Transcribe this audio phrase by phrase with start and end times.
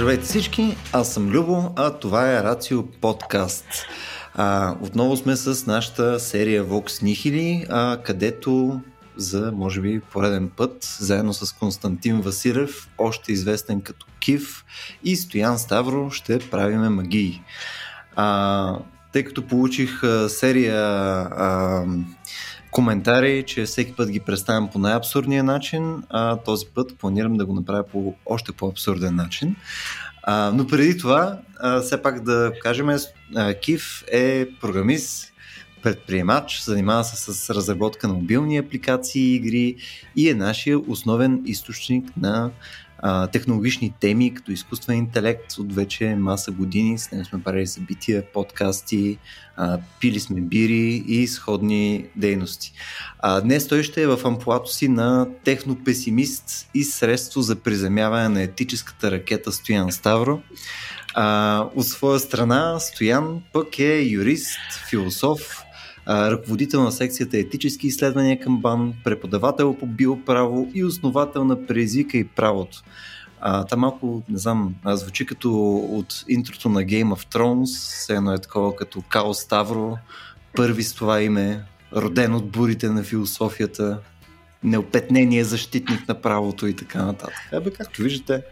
[0.00, 3.66] Здравейте всички, аз съм Любо, а това е Рацио Подкаст.
[4.34, 8.80] А, отново сме с нашата серия Vox Nihili, а, където
[9.16, 14.64] за, може би, пореден път, заедно с Константин Василев, още известен като Кив,
[15.04, 17.42] и Стоян Ставро ще правиме магии.
[18.16, 18.78] А,
[19.12, 21.84] тъй като получих а, серия а,
[22.70, 27.54] коментари, че всеки път ги представям по най-абсурдния начин, а този път планирам да го
[27.54, 29.56] направя по още по-абсурден начин.
[30.22, 32.88] А, но преди това, а, все пак да кажем,
[33.36, 35.32] а, Кив е програмист,
[35.82, 39.76] предприемач, занимава се с разработка на мобилни апликации и игри
[40.16, 42.50] и е нашия основен източник на
[43.32, 46.98] технологични теми, като изкуствен интелект от вече маса години.
[46.98, 49.18] С него сме правили събития, подкасти,
[49.56, 52.72] а, пили сме бири и сходни дейности.
[53.18, 58.42] А, днес той ще е в амплуато си на технопесимист и средство за приземяване на
[58.42, 60.40] етическата ракета Стоян Ставро.
[61.14, 64.58] А, от своя страна Стоян пък е юрист,
[64.90, 65.62] философ,
[66.08, 72.28] ръководител на секцията етически изследвания към БАН, преподавател по биоправо и основател на Преизвика и
[72.28, 72.82] правото.
[73.40, 78.32] А, та малко, не знам, звучи като от интрото на Game of Thrones, все едно
[78.32, 79.98] е такова като Као Ставро,
[80.56, 81.64] първи с това име,
[81.96, 83.98] роден от бурите на философията,
[84.64, 87.48] неопетнение защитник на правото и така нататък.
[87.52, 88.42] Ебе, както виждате,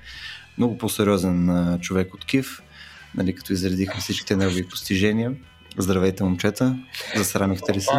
[0.59, 2.63] много по-сериозен човек от Кив,
[3.15, 5.33] нали, като изредихме всичките негови постижения.
[5.79, 6.77] Здравейте, момчета.
[7.17, 7.91] Засрамихте ли се?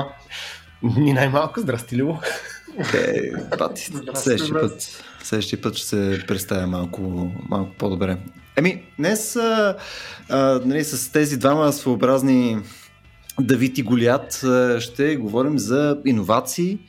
[0.84, 1.60] Ни най-малко.
[1.60, 2.18] Здрасти, Любо.
[2.94, 3.92] Е, пати.
[4.16, 8.18] Следващия път, следващия път ще се представя малко, малко по-добре.
[8.56, 9.78] Еми, днес а,
[10.30, 12.58] а, нали, с тези двама своеобразни
[13.40, 14.46] Давид и Голят
[14.80, 16.80] ще говорим за иновации.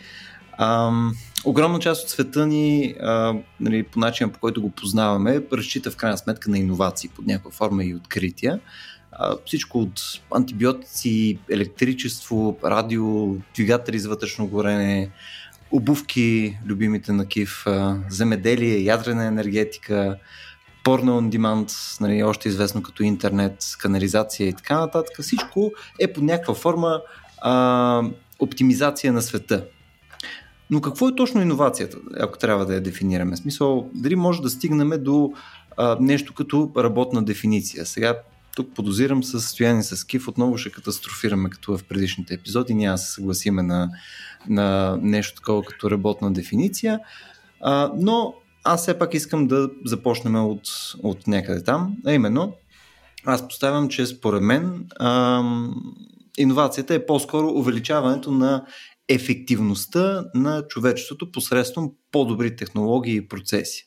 [1.44, 5.96] Огромна част от света ни, а, нали, по начина по който го познаваме, разчита в
[5.96, 8.60] крайна сметка на иновации под някаква форма и открития
[9.46, 10.00] всичко от
[10.34, 15.10] антибиотици, електричество, радио, двигатели за вътрешно горене,
[15.70, 17.64] обувки, любимите на Кив,
[18.08, 20.16] земеделие, ядрена енергетика,
[20.84, 25.22] порно on demand, нали, още известно като интернет, канализация и така нататък.
[25.22, 27.02] Всичко е под някаква форма
[27.42, 28.02] а,
[28.38, 29.64] оптимизация на света.
[30.70, 33.36] Но какво е точно иновацията, ако трябва да я дефинираме?
[33.36, 35.32] В смисъл, дали може да стигнем до
[35.76, 37.86] а, нещо като работна дефиниция.
[37.86, 38.18] Сега
[38.60, 43.12] тук подозирам със състояние с Кив, отново ще катастрофираме като в предишните епизоди, няма се
[43.12, 43.90] съгласиме на,
[44.48, 47.00] на нещо такова като работна дефиниция,
[47.60, 48.34] а, но
[48.64, 50.62] аз все пак искам да започнем от,
[51.02, 52.52] от някъде там, а именно
[53.24, 55.42] аз поставям, че според мен а,
[56.38, 58.64] иновацията е по-скоро увеличаването на
[59.08, 63.86] ефективността на човечеството посредством по-добри технологии и процеси.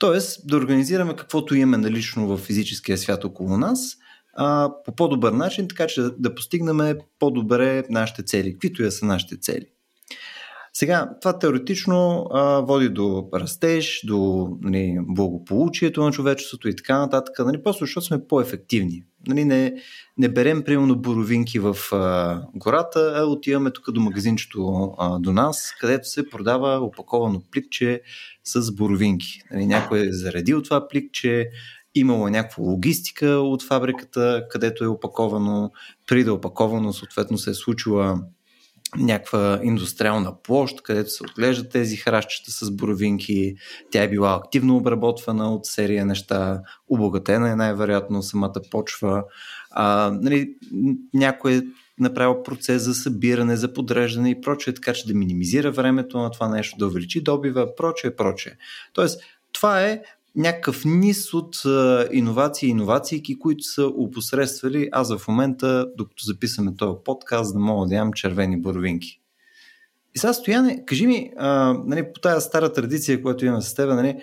[0.00, 3.96] Тоест да организираме каквото имаме налично в физическия свят около нас
[4.34, 9.06] а, по по-добър начин, така че да, да постигнем по-добре нашите цели, каквито и са
[9.06, 9.66] нашите цели.
[10.72, 17.38] Сега, това теоретично а, води до растеж, до нали, благополучието на човечеството и така нататък,
[17.38, 19.04] нали, просто защото сме по-ефективни.
[19.26, 19.74] Нали, не,
[20.18, 25.74] не берем, примерно, боровинки в а, гората, а отиваме тук до магазинчето а, до нас,
[25.80, 28.02] където се продава опаковано пликче
[28.52, 29.42] с боровинки.
[29.50, 31.50] Нали, някой е заредил това пликче,
[31.94, 35.70] имало е някаква логистика от фабриката, където е опаковано,
[36.06, 38.20] при да е опаковано, съответно се е случила
[38.96, 43.54] някаква индустриална площ, където се отглеждат тези хращчета с боровинки.
[43.90, 49.24] Тя е била активно обработвана от серия неща, обогатена е най-вероятно самата почва.
[49.70, 50.54] А, нали,
[51.14, 51.62] някой е
[52.02, 56.48] направил процес за събиране, за подреждане и прочее, така че да минимизира времето на това
[56.48, 58.52] нещо, да увеличи добива, прочее, прочее.
[58.92, 59.20] Тоест,
[59.52, 60.02] това е
[60.36, 66.74] някакъв низ от а, иновации и иновации, които са опосредствали аз в момента, докато записаме
[66.76, 69.20] този подкаст, да мога да ям червени боровинки.
[70.14, 73.88] И сега, Стояне, кажи ми, а, нали, по тази стара традиция, която имаме с теб,
[73.88, 74.16] нали,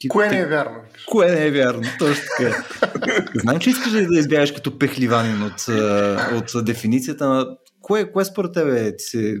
[0.00, 0.76] ти, Кое не е вярно?
[1.06, 2.64] Кое не е вярно, точно така.
[3.34, 5.66] Знам, че искаш да избягаш като пехливанин от,
[6.54, 7.46] от дефиницията, но
[7.80, 9.36] кое, кое според тебе ти се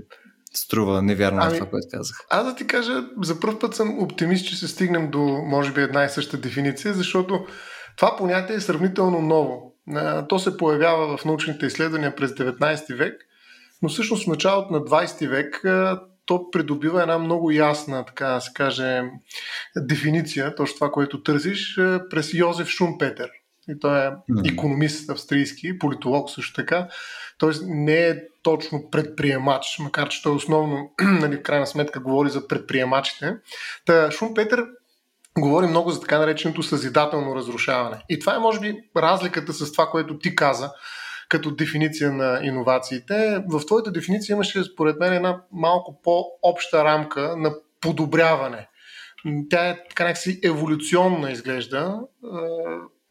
[0.54, 2.16] струва невярно ами, това, което казах.
[2.30, 5.80] Аз да ти кажа, за първ път съм оптимист, че се стигнем до, може би,
[5.80, 7.46] една и съща дефиниция, защото
[7.96, 9.74] това понятие е сравнително ново.
[10.28, 13.14] То се появява в научните изследвания през 19 век,
[13.82, 15.60] но всъщност в началото на 20 век
[16.30, 19.02] то придобива една много ясна, така да се каже,
[19.76, 21.74] дефиниция, точно това, което търсиш,
[22.10, 23.30] през Йозеф Шумпетер.
[23.68, 24.10] И той е
[24.44, 26.88] економист австрийски, политолог също така.
[27.38, 32.48] Тоест не е точно предприемач, макар че той основно, нали, в крайна сметка, говори за
[32.48, 33.36] предприемачите.
[33.86, 34.66] Та Шумпетер
[35.38, 38.02] говори много за така нареченото съзидателно разрушаване.
[38.08, 40.70] И това е, може би, разликата с това, което ти каза,
[41.30, 43.44] като дефиниция на иновациите.
[43.48, 48.68] В твоята дефиниция имаше, според мен, една малко по-обща рамка на подобряване.
[49.50, 52.00] Тя е така някакси еволюционна изглежда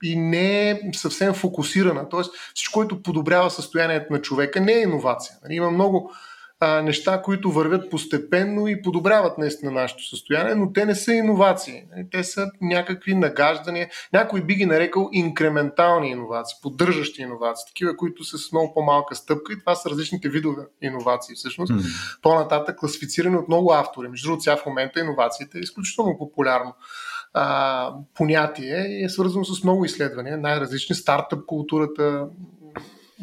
[0.03, 2.09] и не е съвсем фокусирана.
[2.09, 5.35] Тоест всичко, което подобрява състоянието на човека, не е иновация.
[5.43, 6.11] Нали, има много
[6.59, 11.83] а, неща, които вървят постепенно и подобряват наистина нашето състояние, но те не са иновации.
[12.11, 13.89] Те са някакви нагаждания.
[14.13, 19.53] Някой би ги нарекал инкрементални иновации, поддържащи иновации, такива, които са с много по-малка стъпка
[19.53, 21.35] и това са различните видове иновации.
[21.35, 22.21] Всъщност, mm.
[22.21, 24.07] по-нататък класифицирани от много автори.
[24.07, 26.73] Между другото, сега в момента иновациите е изключително популярно
[27.33, 32.27] а, понятие и е свързано с много изследвания, най-различни, стартъп културата,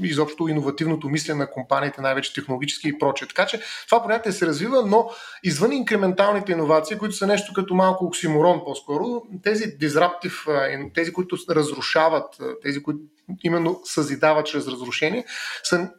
[0.02, 3.28] изобщо иновативното мислене на компаниите, най-вече технологически и прочее.
[3.28, 5.10] Така че това понятие се развива, но
[5.44, 10.46] извън инкременталните иновации, които са нещо като малко оксиморон по-скоро, тези дизраптив,
[10.94, 13.00] тези, които разрушават, тези, които
[13.44, 15.25] именно съзидават чрез разрушение,
[15.62, 15.90] са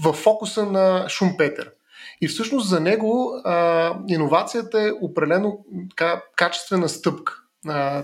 [0.00, 1.70] в фокуса на Шумпетер.
[2.20, 7.38] И всъщност за него а, иновацията е определено така, качествена стъпка.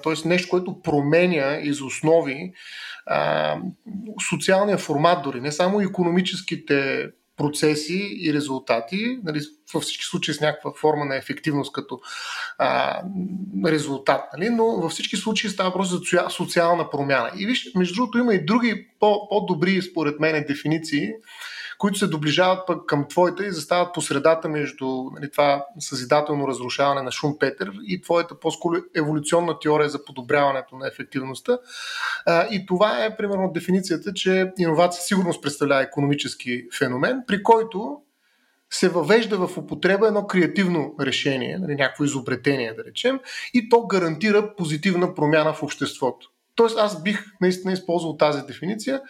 [0.02, 0.28] Т.е.
[0.28, 2.52] нещо, което променя из основи
[3.08, 3.56] а,
[4.28, 9.40] социалния формат дори, не само економическите процеси и резултати, нали,
[9.74, 12.00] във всички случаи с някаква форма на ефективност като
[12.58, 13.00] а,
[13.66, 16.00] резултат, нали, но във всички случаи става въпрос за
[16.30, 17.30] социална промяна.
[17.38, 21.10] И виж, между другото има и други по- по-добри, според мен, дефиниции,
[21.78, 27.02] които се доближават пък към твоята и застават по средата между нали, това съзидателно разрушаване
[27.02, 31.58] на Шум Петър и твоята по-скоро еволюционна теория за подобряването на ефективността.
[32.26, 38.00] А, и това е примерно дефиницията, че иновация сигурност представлява економически феномен, при който
[38.70, 43.20] се въвежда в употреба едно креативно решение, нали, някакво изобретение, да речем,
[43.54, 46.30] и то гарантира позитивна промяна в обществото.
[46.54, 49.00] Тоест аз бих наистина използвал тази дефиниция,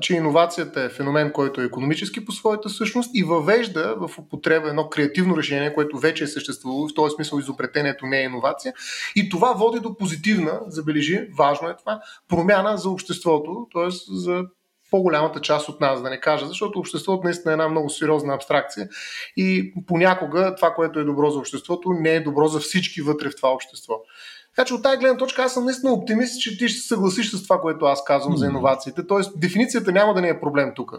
[0.00, 4.88] че иновацията е феномен, който е економически по своята същност и въвежда в употреба едно
[4.88, 8.74] креативно решение, което вече е съществувало, в този смисъл изобретението не е иновация.
[9.16, 13.88] И това води до позитивна, забележи, важно е това, промяна за обществото, т.е.
[14.10, 14.42] за
[14.90, 18.88] по-голямата част от нас, да не кажа, защото обществото наистина е една много сериозна абстракция
[19.36, 23.36] и понякога това, което е добро за обществото, не е добро за всички вътре в
[23.36, 23.94] това общество.
[24.56, 27.30] Така че от тази гледна точка аз съм наистина оптимист, че ти ще се съгласиш
[27.30, 28.36] с това, което аз казвам mm.
[28.36, 29.06] за иновациите.
[29.06, 30.92] Тоест, дефиницията няма да не е проблем тук.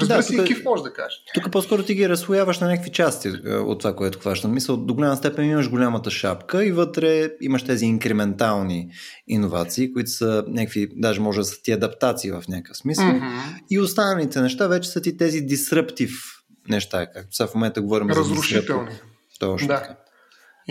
[0.00, 1.16] Разбира да, се, и Кив може да каже.
[1.34, 4.54] Тук по-скоро ти ги разслояваш на някакви части е, от това, което хващам.
[4.54, 8.90] Мисъл, до голяма степен имаш голямата шапка и вътре имаш тези инкрементални
[9.28, 13.04] иновации, които са някакви, даже може да са ти адаптации в някакъв смисъл.
[13.04, 13.62] Mm-hmm.
[13.70, 16.10] И останалите неща вече са ти тези дисръптив
[16.68, 18.90] неща, както сега в момента говорим Разрушителни.
[18.90, 18.98] за
[19.38, 19.74] Точно да.
[19.74, 19.96] така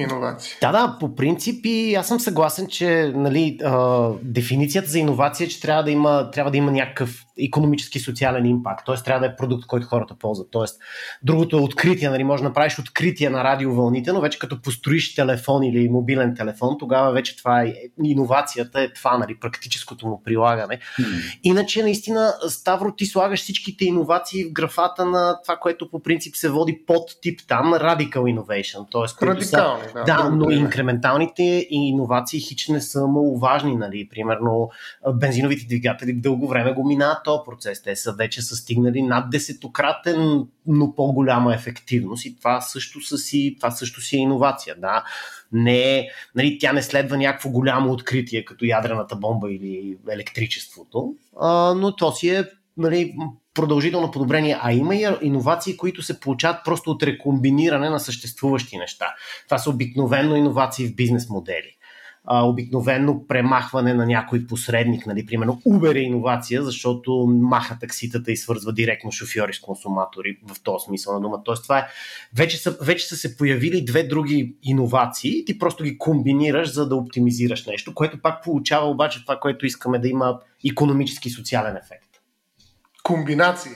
[0.02, 0.54] иновации.
[0.62, 5.50] Да, да, по принцип и аз съм съгласен, че нали, а, дефиницията за иновация е,
[5.50, 8.96] че трябва да има, трябва да има някакъв економически и социален импакт, т.е.
[8.96, 10.48] трябва да е продукт, който хората ползват.
[10.52, 10.82] Тоест,
[11.24, 15.64] другото е откритие, нали, може да направиш откритие на радиовълните, но вече като построиш телефон
[15.64, 20.80] или мобилен телефон, тогава вече това е иновацията, е това, нали, практическото му прилагане.
[21.00, 21.40] Mm.
[21.44, 26.50] Иначе, наистина, Ставро, ти слагаш всичките иновации в графата на това, което по принцип се
[26.50, 28.86] води под тип там, Radical Innovation.
[28.92, 30.04] Тоест, Радикални, са, да.
[30.04, 34.08] Да, но инкременталните иновации хич не са маловажни, нали.
[34.10, 34.70] Примерно,
[35.14, 37.84] бензиновите двигатели дълго време го минават този процес.
[37.84, 43.56] Те са вече са стигнали над десетократен, но по-голяма ефективност и това също, са си,
[43.60, 44.76] това също си е иновация.
[44.78, 45.04] Да.
[45.52, 51.74] Не, е, нали, тя не следва някакво голямо откритие, като ядрената бомба или електричеството, а,
[51.74, 52.44] но то си е
[52.78, 53.16] нали,
[53.54, 59.06] продължително подобрение, а има и иновации, които се получават просто от рекомбиниране на съществуващи неща.
[59.46, 61.79] Това са обикновено иновации в бизнес модели
[62.32, 68.38] а, обикновено премахване на някой посредник, нали, примерно Uber е иновация, защото маха такситата и
[68.38, 71.44] свързва директно шофьори с консуматори в този смисъл на дума.
[71.44, 71.88] Тоест, това е,
[72.36, 76.96] вече, са, вече са се появили две други иновации, ти просто ги комбинираш, за да
[76.96, 80.40] оптимизираш нещо, което пак получава обаче това, което искаме да има
[80.72, 82.10] економически и социален ефект.
[83.04, 83.72] Комбинации.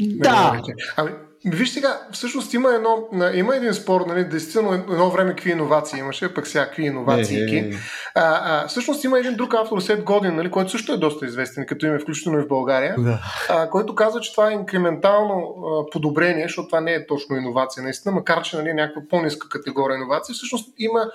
[0.00, 0.62] Да.
[0.96, 1.10] Ами,
[1.44, 6.34] Виж сега, всъщност има, едно, има един спор, нали, действително едно време какви иновации имаше,
[6.34, 7.38] пък сега какви иновации.
[7.38, 7.72] Е, е, е.
[8.14, 11.66] А, а, всъщност има един друг автор, Сет Годин, нали, който също е доста известен,
[11.66, 13.20] като име включително и в България, да.
[13.48, 17.82] а, който казва, че това е инкрементално а, подобрение, защото това не е точно иновация,
[17.82, 20.34] наистина, макар че нали, някаква по-ниска категория иновация.
[20.34, 21.10] Всъщност има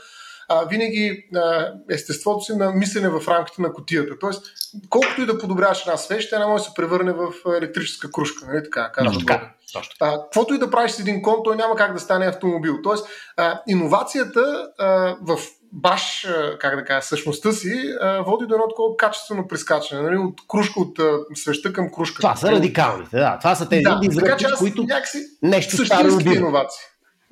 [0.50, 4.20] а, винаги а, естеството си на мислене в рамките на котията.
[4.20, 4.46] Тоест,
[4.90, 8.46] колкото и да подобряваш една свещ, тя не може да се превърне в електрическа кружка.
[8.48, 8.92] Нали така?
[8.92, 9.52] Казвам, така.
[10.02, 12.82] А, каквото и да правиш с един кон, той няма как да стане автомобил.
[12.84, 15.40] Тоест, а, иновацията а, в
[15.72, 16.28] баш,
[16.60, 20.02] как да кажа, същността си, води до едно такова качествено прескачане.
[20.02, 20.18] Нали?
[20.18, 21.00] От кружка, от
[21.36, 22.22] свеща към кружка.
[22.22, 23.38] Това са радикалните, да.
[23.40, 26.82] Това са тези да, изрази, които някакси нещо старо иновации.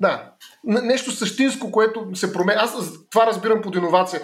[0.04, 0.30] Да,
[0.64, 2.60] нещо същинско, което се променя.
[2.60, 4.20] Аз това разбирам под иновация.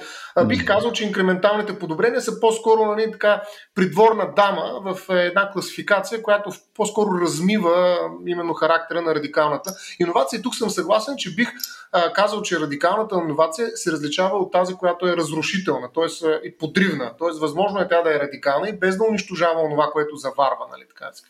[0.46, 3.42] Бих казал, че инкременталните подобрения са по-скоро нали, така,
[3.74, 10.42] придворна дама в една класификация, която по-скоро размива именно характера на радикалната иновация.
[10.42, 11.48] Тук съм съгласен, че бих
[11.92, 16.28] а, казал, че радикалната иновация се различава от тази, която е разрушителна, т.е.
[16.48, 17.12] и подривна.
[17.18, 17.38] Т.е.
[17.40, 21.10] възможно е тя да е радикална и без да унищожава това, което заварва, нали, така
[21.10, 21.24] да се.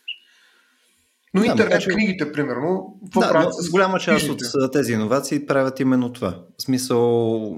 [1.33, 1.89] Но да, интернет че...
[1.89, 3.53] книгите, примерно, какво да, правят?
[3.53, 4.45] С голяма част книгите?
[4.57, 6.39] от тези иновации правят именно това.
[6.57, 7.55] В смисъл,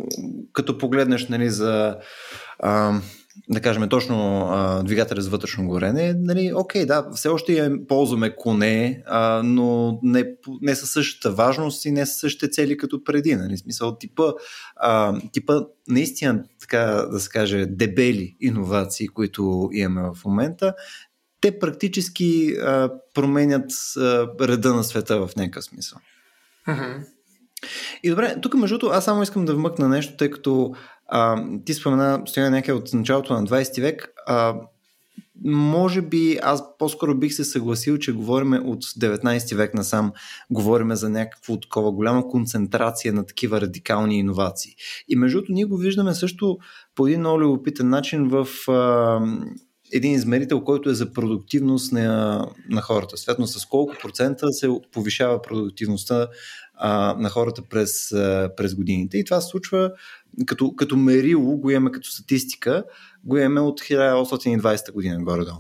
[0.53, 1.98] като погледнеш нали, за
[2.60, 3.01] а,
[3.50, 9.03] да кажем точно а, двигателя за вътрешно горене, нали, окей, да, все още ползваме коне,
[9.06, 10.25] а, но не,
[10.62, 13.36] не със същата важност и не със същите цели като преди.
[13.36, 14.32] Нали, смисъл, типа,
[14.75, 16.80] а, типа наистина, така
[17.12, 20.74] да се каже, дебели иновации, които имаме в момента,
[21.44, 26.00] те практически а, променят а, реда на света в някакъв смисъл.
[26.68, 27.06] Mm-hmm.
[28.04, 30.74] И добре, тук между другото аз само искам да вмъкна нещо, тъй като
[31.08, 34.14] а, ти спомена стоя някъде от началото на 20 век.
[34.28, 34.56] А,
[35.46, 40.12] може би аз по-скоро бих се съгласил, че говориме от 19 век насам,
[40.50, 44.72] говориме за някаква такова голяма концентрация на такива радикални иновации.
[45.08, 46.58] И между другото ние го виждаме също
[46.96, 49.20] по един много любопитен начин в а,
[49.94, 53.18] един измерител, който е за продуктивност на, на хората.
[53.18, 56.28] Светно с колко процента се повишава продуктивността
[56.74, 59.18] а, на хората през, а, през годините.
[59.18, 59.92] И това се случва
[60.46, 62.84] като, като мерило, го имаме като статистика,
[63.24, 65.60] го имаме от 1820 година горе-долу.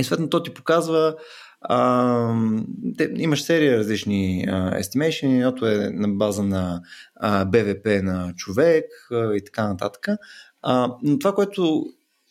[0.00, 1.14] И съответно то ти показва
[1.60, 2.34] а,
[2.98, 6.80] те, имаш серия различни estimation, едното е на база на
[7.16, 10.06] а, БВП на човек а, и така нататък.
[10.62, 11.86] А, но това, което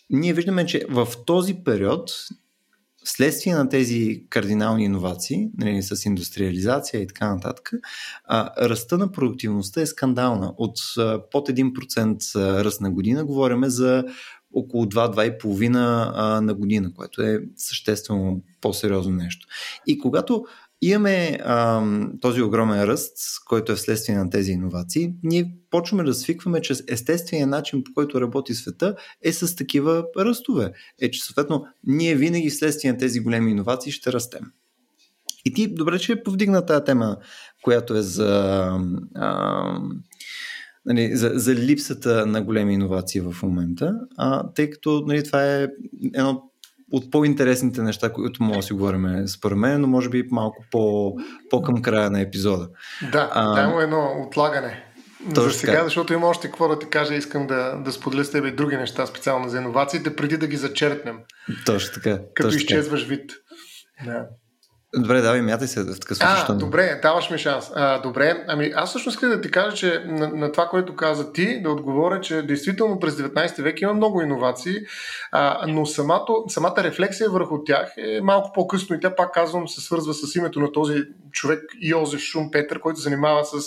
[0.10, 2.12] ние виждаме, че в този период,
[3.04, 7.72] вследствие на тези кардинални иновации, нали, с индустриализация и така нататък,
[8.26, 10.54] а, ръста на продуктивността е скандална.
[10.58, 10.78] От
[11.32, 14.04] под 1% ръст на година говорим за
[14.54, 15.70] около 2-2,5
[16.40, 19.48] на година, което е съществено по-сериозно нещо.
[19.88, 20.46] И когато
[20.82, 21.84] имаме а,
[22.22, 27.50] този огромен ръст, който е вследствие на тези иновации, ние почваме да свикваме, че естественият
[27.50, 30.72] начин, по който работи света, е с такива ръстове.
[31.02, 34.42] Е, че съответно ние винаги вследствие на тези големи иновации ще растем.
[35.46, 37.18] И ти добре, че повдигна тази тема,
[37.64, 38.72] която е за,
[39.16, 39.80] а,
[40.86, 45.68] нали, за, за липсата на големи иновации в момента, а, тъй като нали, това е
[46.14, 46.52] едно
[46.92, 51.14] от по-интересните неща, които мога да си говорим според мен, но може би малко по,
[51.50, 52.70] по-към края на епизода.
[53.12, 54.84] Да, а, да има едно отлагане.
[55.36, 55.84] Точно за сега, така.
[55.84, 58.78] защото има още какво да ти кажа, искам да, да споделя с теб и други
[58.78, 61.18] неща, специално за иновациите, преди да ги зачерпнем.
[61.66, 62.20] Точно така.
[62.34, 63.16] Като точно изчезваш така.
[63.16, 63.32] вид.
[64.06, 64.28] Да.
[64.96, 66.36] Добре, давай, мятай се в такъв случай.
[66.48, 67.72] А, добре, даваш ми шанс.
[67.76, 71.34] А, добре, ами аз всъщност искам да ти кажа, че на, на това, което каза
[71.34, 74.76] ти, да отговоря, че действително през 19 век има много иновации,
[75.32, 79.82] а, но самато, самата рефлексия върху тях е малко по-късно и тя, пак казвам, се
[79.82, 83.58] свързва с името на този човек Йозеф Шум Петър, който занимава с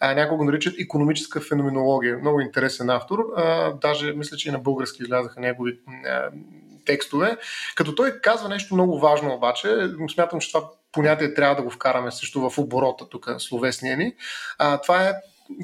[0.00, 2.18] а, някои го наричат економическа феноменология.
[2.18, 3.18] Много интересен автор.
[3.36, 6.30] А, даже мисля, че и на български излязаха негови а,
[6.88, 7.36] текстове,
[7.74, 12.10] като той казва нещо много важно обаче, смятам, че това понятие трябва да го вкараме
[12.10, 14.14] също в оборота тук, словесния ни,
[14.58, 15.14] а, това е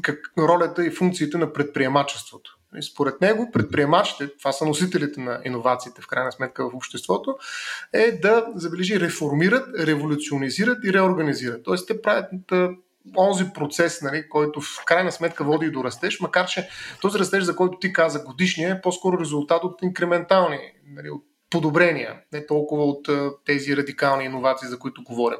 [0.02, 2.58] как, ролята и функциите на предприемачеството.
[2.76, 7.36] И според него, предприемачите, това са носителите на иновациите в крайна сметка в обществото,
[7.92, 11.62] е да, забележи, реформират, революционизират и реорганизират.
[11.62, 12.30] Тоест, те правят
[13.16, 16.68] онзи процес, нали, който в крайна сметка води и до растеж, макар че
[17.00, 22.14] този растеж, за който ти каза годишния, е по-скоро резултат от инкрементални, нали, от подобрения,
[22.32, 23.08] не толкова от
[23.46, 25.38] тези радикални иновации, за които говорим.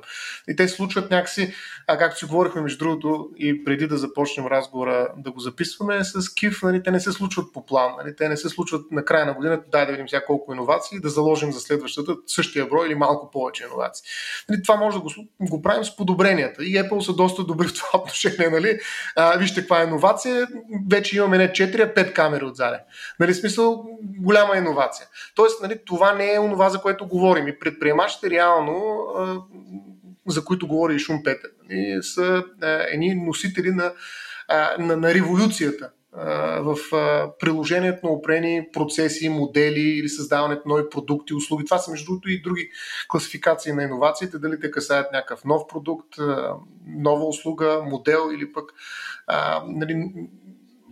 [0.49, 1.54] И те случват някакси,
[1.87, 6.35] а както си говорихме между другото и преди да започнем разговора да го записваме с
[6.35, 9.26] КИФ, нали, те не се случват по план, нали, те не се случват на края
[9.26, 12.94] на годината, дай да видим сега колко иновации, да заложим за следващата същия брой или
[12.94, 14.04] малко повече иновации.
[14.49, 16.64] Нали, това може да го, го правим с подобренията.
[16.64, 18.49] И Apple са доста добри в това отношение.
[18.50, 18.78] Нали?
[19.16, 20.49] А, вижте каква е иновация,
[20.90, 22.78] вече имаме не 4, а 5 камери отзаде.
[23.21, 25.06] Нали, смисъл, голяма иновация.
[25.35, 27.49] Тоест, нали, това това не е онова, за което говорим.
[27.49, 29.06] И предприемачите реално,
[30.26, 32.44] за които говори и Шум Петър, нали, са
[32.92, 33.92] едни носители на,
[34.78, 35.90] на, на революцията
[36.61, 36.76] в
[37.40, 41.64] приложението на опрени процеси, модели или създаването на нови продукти, услуги.
[41.64, 42.70] Това са между другото и други
[43.08, 46.08] класификации на иновациите, дали те касаят някакъв нов продукт,
[46.87, 48.73] нова услуга, модел или пък
[49.66, 50.11] нали,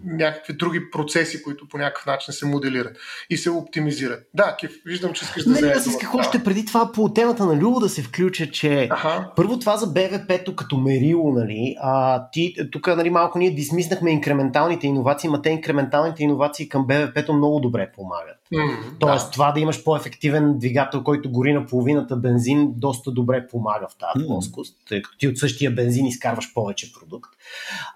[0.04, 2.96] някакви други процеси, които по някакъв начин се моделират
[3.30, 4.28] и се оптимизират.
[4.34, 7.56] Да, Кив, виждам, че искаш да Не, аз исках още преди това по темата на
[7.56, 9.30] Любо да се включа, че Аха.
[9.36, 14.86] първо това за БВП-то като мерило, нали, а, ти, тук нали, малко ние дисмиснахме инкременталните
[14.86, 18.36] иновации, ма те инкременталните иновации към БВП-то много добре помагат.
[18.52, 18.62] М,
[18.98, 19.30] Тоест, да.
[19.30, 24.24] това да имаш по-ефективен двигател, който гори на половината бензин, доста добре помага в тази
[24.24, 24.34] М.
[24.34, 27.30] плоскост, тъй като ти от същия бензин изкарваш повече продукт.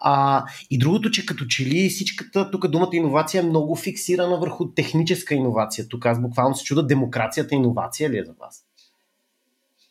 [0.00, 4.68] А, и другото, че като че ли всичката, тук думата иновация е много фиксирана върху
[4.68, 5.88] техническа иновация.
[5.88, 8.62] Тук аз буквално се чуда, демокрацията иновация ли е за вас?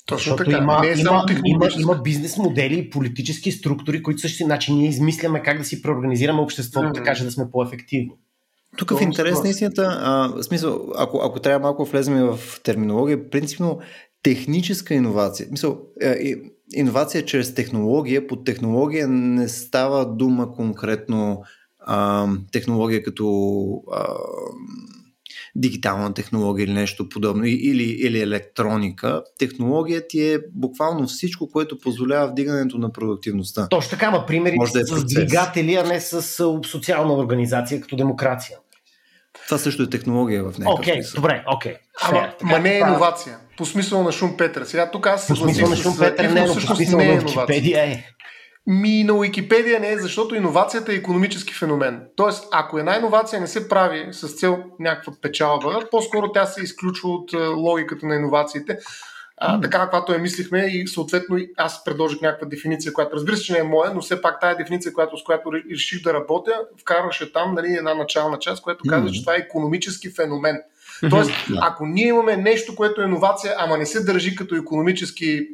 [0.06, 0.64] Точно Защото така.
[0.64, 4.74] има, не е има, само има, има бизнес модели и политически структури, които също значи
[4.74, 6.94] ние измисляме как да си преорганизираме обществото, Мгм.
[6.94, 8.12] така че да сме по-ефективни.
[8.78, 13.30] Тук в интерес на истината, а, в смисъл, ако, ако трябва малко влезем в терминология,
[13.30, 13.80] принципно
[14.24, 15.48] техническа иновация.
[15.52, 16.36] Мисъл, е, е,
[16.76, 21.44] иновация чрез технология, под технология не става дума конкретно
[21.88, 23.28] а, технология като
[23.94, 24.06] а,
[25.56, 29.24] дигитална технология или нещо подобно, или, или електроника.
[29.40, 33.68] Технология ти е буквално всичко, което позволява вдигането на продуктивността.
[33.70, 35.14] Точно така, ма примери Може да е с процес.
[35.14, 36.22] двигатели, а не с
[36.66, 38.58] социална организация като демокрация.
[39.46, 41.16] Това също е технология в някакъв Окей, смисъл.
[41.16, 41.76] добре, окей.
[42.02, 42.22] Ама.
[42.40, 43.38] Така, ма не е иновация.
[43.58, 44.64] По смисъл на Шумпетър.
[44.64, 47.00] Сега тук аз се По смисъл на съгласих с Шумпетър Ив, не, но по смисъл
[47.00, 47.20] е на.
[47.20, 48.04] Википедия е.
[48.68, 52.02] Ми на Уикипедия не е, защото иновацията е економически феномен.
[52.16, 57.10] Тоест, ако една иновация не се прави с цел някаква печалба, по-скоро тя се изключва
[57.10, 58.78] от е, логиката на иновациите.
[59.38, 63.54] А, така, каквато я мислихме и съответно аз предложих някаква дефиниция, която разбира се, че
[63.54, 66.62] не е моя, но все пак тая дефиниция, която, с която ре- реших да работя,
[66.82, 70.62] вкарваше там нали, една начална част, която казва, че това е економически феномен.
[71.10, 71.32] Тоест,
[71.62, 75.48] ако ние имаме нещо, което е иновация, ама не се държи като економически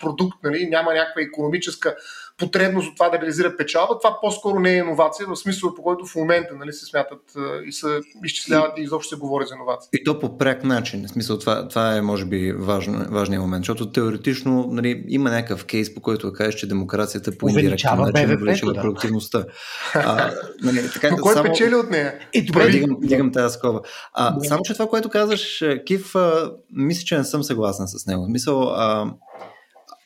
[0.00, 1.96] продукт, нали, няма някаква економическа
[2.38, 6.06] потребност от това да реализира печалба, това по-скоро не е иновация, в смисъл по който
[6.06, 7.20] в момента нали, се смятат
[7.66, 7.86] и се
[8.24, 9.88] изчисляват и изобщо се говори за иновация.
[9.92, 11.06] И то по пряк начин.
[11.06, 15.64] В смисъл, това, това е, може би, важно, важният момент, защото теоретично нали, има някакъв
[15.64, 18.80] кейс, по който да кажеш, че демокрацията по индиректен начин БВП-то, увеличава да.
[18.80, 19.44] продуктивността.
[19.94, 20.30] А,
[20.62, 21.48] нали, така, Но кой само...
[21.48, 22.14] печели от нея?
[22.32, 23.80] И добре, Добре, дигам, дигам тази скоба.
[24.14, 24.48] А, Да.
[24.48, 28.22] само, че това, което казваш, е, Кив, а, мисля, че не съм съгласен с него.
[28.22, 29.14] В Смисъл, а,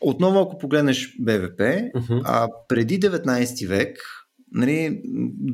[0.02, 1.60] отново, ако погледнеш БВП,
[1.96, 2.20] Мгм.
[2.24, 3.98] а, преди 19 век,
[4.54, 5.00] нали,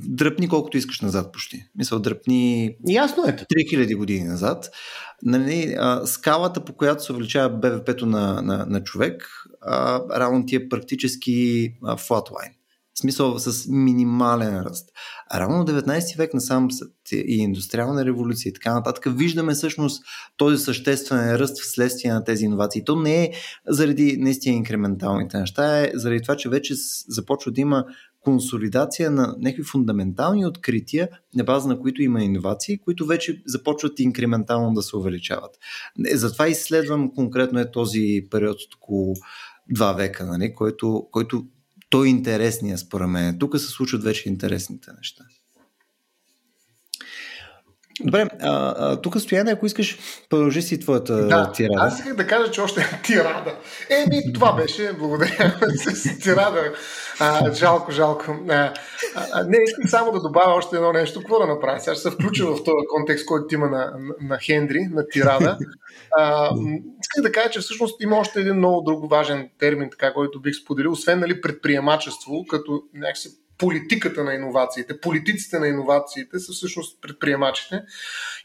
[0.09, 1.65] дръпни колкото искаш назад почти.
[1.75, 3.37] Мисъл, дръпни Ясно е.
[3.37, 4.71] 3000 години назад,
[5.23, 9.31] нали, а, скалата, по която се увеличава БВП-то на, на, на човек,
[9.61, 11.31] а, равно ти е практически
[11.83, 12.53] flatline.
[12.99, 14.89] В смисъл с минимален ръст.
[15.31, 16.69] А равно 19 век насам
[17.13, 20.03] и индустриална революция и така нататък, виждаме всъщност
[20.37, 22.85] този съществен ръст вследствие на тези иновации.
[22.85, 23.33] То не е
[23.69, 26.75] заради наистина инкременталните неща, е заради това, че вече
[27.09, 27.85] започва да има
[28.21, 34.75] консолидация на някакви фундаментални открития, на база на които има иновации, които вече започват инкрементално
[34.75, 35.51] да се увеличават.
[36.07, 39.15] Е, Затова изследвам конкретно е този период от около
[39.71, 41.47] два века, нали, който, който
[41.91, 43.39] той е интересния според мен.
[43.39, 45.25] Тук се случват вече интересните неща.
[48.01, 49.99] Добре, а, а, тук стояне, ако искаш,
[50.31, 51.75] продължи си твоята Да, тирада.
[51.79, 53.57] аз исках да кажа, че още е тирада.
[53.91, 54.93] Еми, това беше.
[54.99, 55.55] Благодаря
[55.95, 56.73] с тирада.
[57.21, 58.25] А, жалко, жалко.
[58.49, 58.73] А,
[59.33, 61.19] а, не, искам само да добавя още едно нещо.
[61.19, 61.81] Какво да направя?
[61.81, 65.59] Сега ще се включа в този контекст, който има на, на, на Хендри, на тирада.
[66.17, 66.51] А,
[67.03, 70.55] исках да кажа, че всъщност има още един много друг важен термин, така, който бих
[70.55, 73.29] споделил, освен нали, предприемачество, като някакси
[73.59, 77.83] политиката на иновациите, политиците на иновациите са всъщност предприемачите.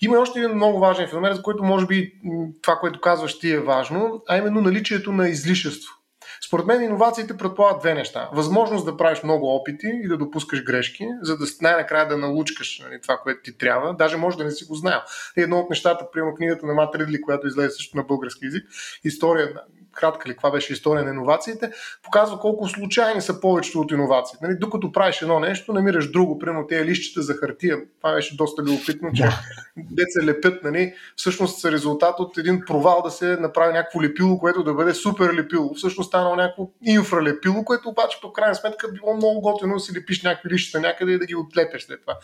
[0.01, 2.13] Има още един много важен феномен, за който може би
[2.61, 5.93] това, което казваш ти е важно, а именно наличието на излишество.
[6.47, 8.29] Според мен иновациите предполагат две неща.
[8.33, 13.01] Възможност да правиш много опити и да допускаш грешки, за да най-накрая да научкаш нали,
[13.01, 13.93] това, което ти трябва.
[13.93, 14.99] Даже може да не си го знаел.
[15.37, 18.63] Едно от нещата, примерно книгата на Мат Ридли, която излезе също на български язик,
[19.03, 19.53] история,
[19.93, 21.71] кратка ли, каква беше история на иновациите,
[22.03, 24.45] показва колко случайни са повечето от иновациите.
[24.47, 27.77] Нали, докато правиш едно нещо, намираш друго, примерно тези лищите за хартия.
[28.01, 29.39] Това беше доста любопитно, че Да.
[29.77, 34.63] деца лепят, нали, всъщност са резултат от един провал да се направи някакво лепило, което
[34.63, 35.73] да бъде супер лепило.
[35.73, 40.23] Всъщност станало някакво инфралепило, което обаче по крайна сметка било много готино да си лепиш
[40.23, 42.17] някакви лищата някъде и да ги отлепеш след това.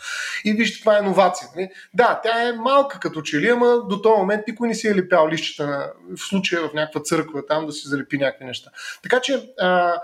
[0.44, 1.48] И вижте, това е иновация.
[1.56, 1.68] Нали?
[1.94, 4.96] Да, тя е малка като че ли, ама до този момент никой не си е
[4.96, 8.70] лепял лищата на, в случая в някаква църква там да си залепи някакви неща.
[9.02, 9.94] Така че а,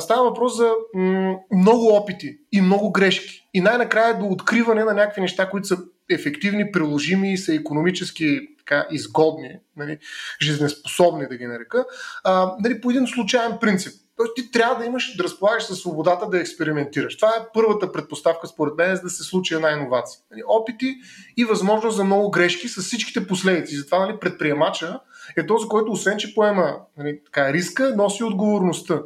[0.00, 3.48] става въпрос за м- много опити и много грешки.
[3.54, 5.78] И най-накрая до откриване на някакви неща, които са
[6.10, 9.98] ефективни, приложими и са економически така, изгодни, нали,
[10.42, 11.84] жизнеспособни да ги нарека,
[12.24, 13.92] а, нали, по един случайен принцип.
[14.16, 17.16] Тоест ти трябва да имаш, да разполагаш със свободата да експериментираш.
[17.16, 20.20] Това е първата предпоставка, според мен, за да се случи една иновация.
[20.30, 20.94] Нали, опити
[21.36, 23.76] и възможност за много грешки с всичките последици.
[23.76, 25.00] Затова нали, предприемача
[25.36, 29.02] е този, който освен, че поема нали, така, риска, носи отговорността.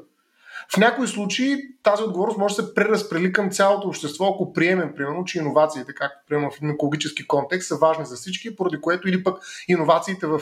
[0.74, 5.24] В някои случаи тази отговорност може да се преразпрели към цялото общество, ако приемем, примерно,
[5.24, 9.38] че иновациите, както приемам в екологически контекст, са важни за всички, поради което или пък
[9.68, 10.40] иновациите в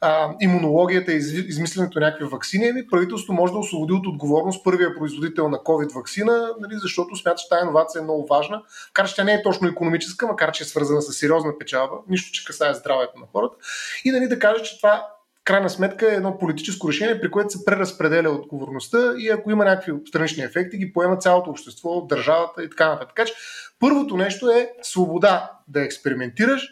[0.00, 1.16] а, имунологията и
[1.48, 5.94] измисленето на някакви вакцини, ами правителството може да освободи от отговорност първия производител на COVID
[5.94, 9.42] вакцина, нали, защото смята, че тази иновация е много важна, макар че тя не е
[9.42, 13.56] точно економическа, макар че е свързана с сериозна печалба, нищо, че касае здравето на хората.
[14.04, 15.06] И нали, да каже, че това
[15.44, 19.92] крайна сметка е едно политическо решение, при което се преразпределя отговорността и ако има някакви
[20.08, 23.08] странични ефекти, ги поема цялото общество, държавата и така нататък.
[23.16, 23.34] Така че
[23.80, 26.68] първото нещо е свобода да експериментираш,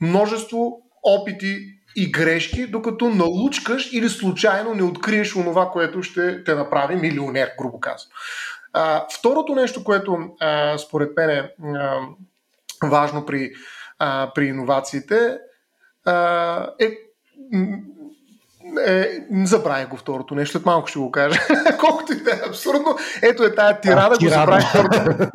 [0.00, 6.96] множество опити и грешки, докато налучкаш или случайно не откриеш онова, което ще те направи
[6.96, 8.10] милионер, грубо казано.
[9.18, 12.00] Второто нещо, което а, според мен е а,
[12.82, 13.52] важно при,
[13.98, 15.38] а, при иновациите,
[16.04, 16.96] а, е
[18.86, 19.08] е,
[19.44, 21.40] забравя го второто нещо, след малко ще го кажа.
[21.80, 25.30] Колкото и да е абсурдно, ето е тая тирада, а, го забравя второто.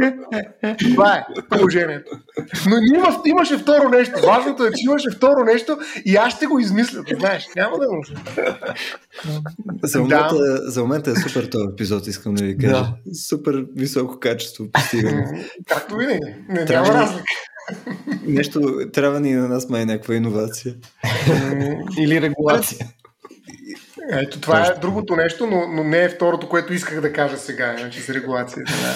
[0.96, 2.12] Това е положението.
[2.70, 4.14] Но има, имаше второ нещо.
[4.28, 7.04] Важното е, че имаше второ нещо и аз ще го измисля.
[7.20, 8.14] Знаеш, няма да може.
[9.84, 10.72] За момента, да.
[10.72, 12.74] за момента е супер този епизод, искам да ви кажа.
[12.74, 13.14] Да.
[13.30, 15.46] Супер високо качество постигаме.
[15.68, 16.36] Както винаги.
[16.50, 17.24] Не, няма разлика.
[18.28, 20.76] Нещо трябва ни на нас май някаква иновация.
[21.98, 22.88] Или регулация.
[24.12, 24.76] Ето това Точно.
[24.76, 28.10] е другото нещо, но, но не е второто, което исках да кажа сега, значи с
[28.10, 28.72] регулацията.
[28.72, 28.96] Да.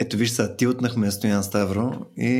[0.00, 2.30] Ето виж сега, ти отнахме Стоян Ставро и,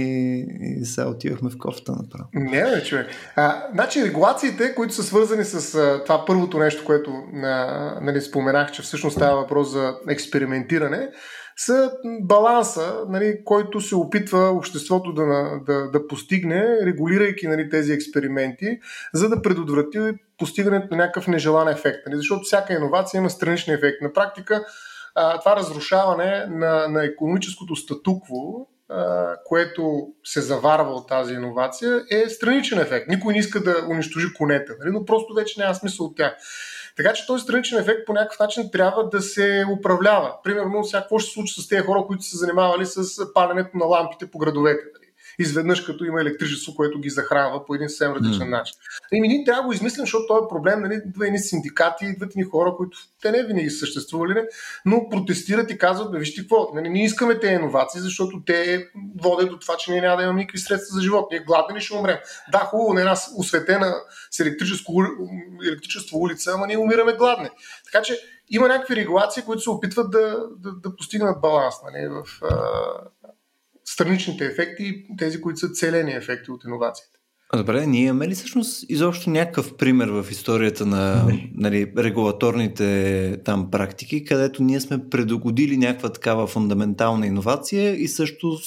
[0.60, 2.28] и сега отивахме в кофта направо.
[2.34, 3.06] Не, не, човек.
[3.36, 8.72] А, значи регулациите, които са свързани с а, това първото нещо, което а, нали, споменах,
[8.72, 11.08] че всъщност става въпрос за експериментиране,
[11.58, 18.78] са баланса, нали, който се опитва обществото да, да, да постигне, регулирайки нали, тези експерименти,
[19.14, 19.98] за да предотврати
[20.38, 21.98] постигането на някакъв нежелан ефект.
[22.06, 22.16] Нали?
[22.16, 24.02] Защото всяка иновация има страничен ефект.
[24.02, 24.64] На практика
[25.14, 28.66] това разрушаване на, на економическото статукво,
[29.44, 33.08] което се заварва от тази иновация, е страничен ефект.
[33.08, 34.90] Никой не иска да унищожи конета, нали?
[34.92, 36.36] но просто вече няма смисъл от тях.
[36.98, 40.34] Така че този страничен ефект по някакъв начин трябва да се управлява.
[40.44, 43.84] Примерно, сега какво ще се случи с тези хора, които са занимавали с паленето на
[43.84, 44.84] лампите по градовете.
[44.94, 45.07] Нали?
[45.38, 48.50] Изведнъж като има електричество, което ги захранва по един съвсем различен mm.
[48.50, 48.74] начин.
[49.12, 52.36] Ами ние трябва да го измислим, защото този е проблем, нали, идва едни синдикати, идват
[52.36, 54.42] ни хора, които те не винаги са съществували, не,
[54.84, 58.88] но протестират и казват, бе, вижте какво, нали, ние искаме тези иновации, защото те
[59.22, 61.28] водят до това, че ние няма да имаме никакви средства за живот.
[61.30, 62.18] Ние гладни ще умрем?
[62.52, 63.94] Да, хубаво, на една осветена
[64.30, 64.92] с електрическо,
[65.66, 67.48] електричество улица, ама ние умираме гладни.
[67.92, 68.18] Така че
[68.50, 72.40] има някакви регулации, които се опитват да, да, да постигнат баланс нали, в,
[73.92, 77.18] страничните ефекти и тези, които са целени ефекти от иновациите.
[77.56, 84.24] Добре, ние имаме ли всъщност изобщо някакъв пример в историята на нали, регулаторните там практики,
[84.24, 88.58] където ние сме предогодили някаква такава фундаментална иновация и също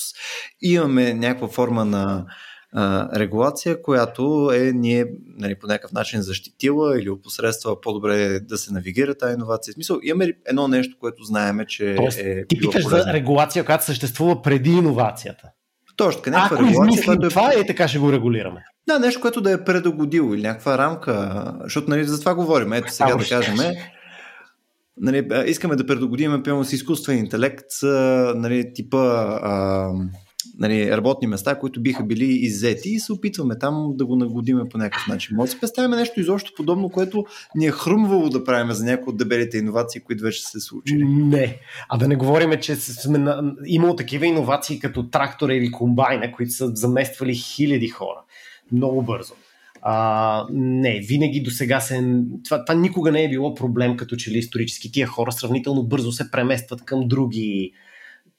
[0.61, 2.25] имаме някаква форма на
[2.73, 5.05] а, регулация, която е ние
[5.37, 9.71] нали, по някакъв начин защитила или опосредства по-добре да се навигира тази иновация.
[9.71, 12.45] В смисъл, имаме едно нещо, което знаеме, че Тоест, е.
[12.47, 15.49] Ти питаш за регулация, която съществува преди иновацията.
[15.95, 17.03] Точно така, някаква Ако регулация.
[17.05, 17.29] Която е...
[17.29, 18.63] това е така ще го регулираме.
[18.87, 22.73] Да, нещо, което да е предогодило или някаква рамка, защото нали, за това говорим.
[22.73, 23.55] Ето сега а, да кажем,
[24.97, 27.69] нали, искаме да предогодим, пълно с изкуствен интелект,
[28.35, 28.97] нали, типа
[29.41, 29.89] а,
[30.59, 34.77] нали, работни места, които биха били иззети и се опитваме там да го нагодиме по
[34.77, 35.35] някакъв начин.
[35.35, 39.11] Може да си представим нещо изобщо подобно, което ни е хрумвало да правим за някои
[39.11, 41.03] от дебелите иновации, които вече се случили.
[41.03, 41.57] Не.
[41.89, 43.53] А да не говорим, че сме на...
[43.65, 48.21] имало такива иновации като трактора или комбайна, които са замествали хиляди хора.
[48.71, 49.33] Много бързо.
[49.81, 52.23] А, не, винаги до сега се.
[52.45, 54.91] Това, това никога не е било проблем, като че ли исторически.
[54.91, 57.71] Тия хора сравнително бързо се преместват към други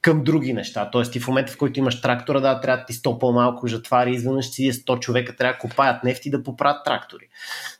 [0.02, 0.90] към други неща.
[0.92, 4.10] Тоест, и в момента, в който имаш трактора, да, трябва да ти 100 по-малко жатвари,
[4.10, 7.28] изведнъж си 100 човека трябва да копаят нефти да поправят трактори.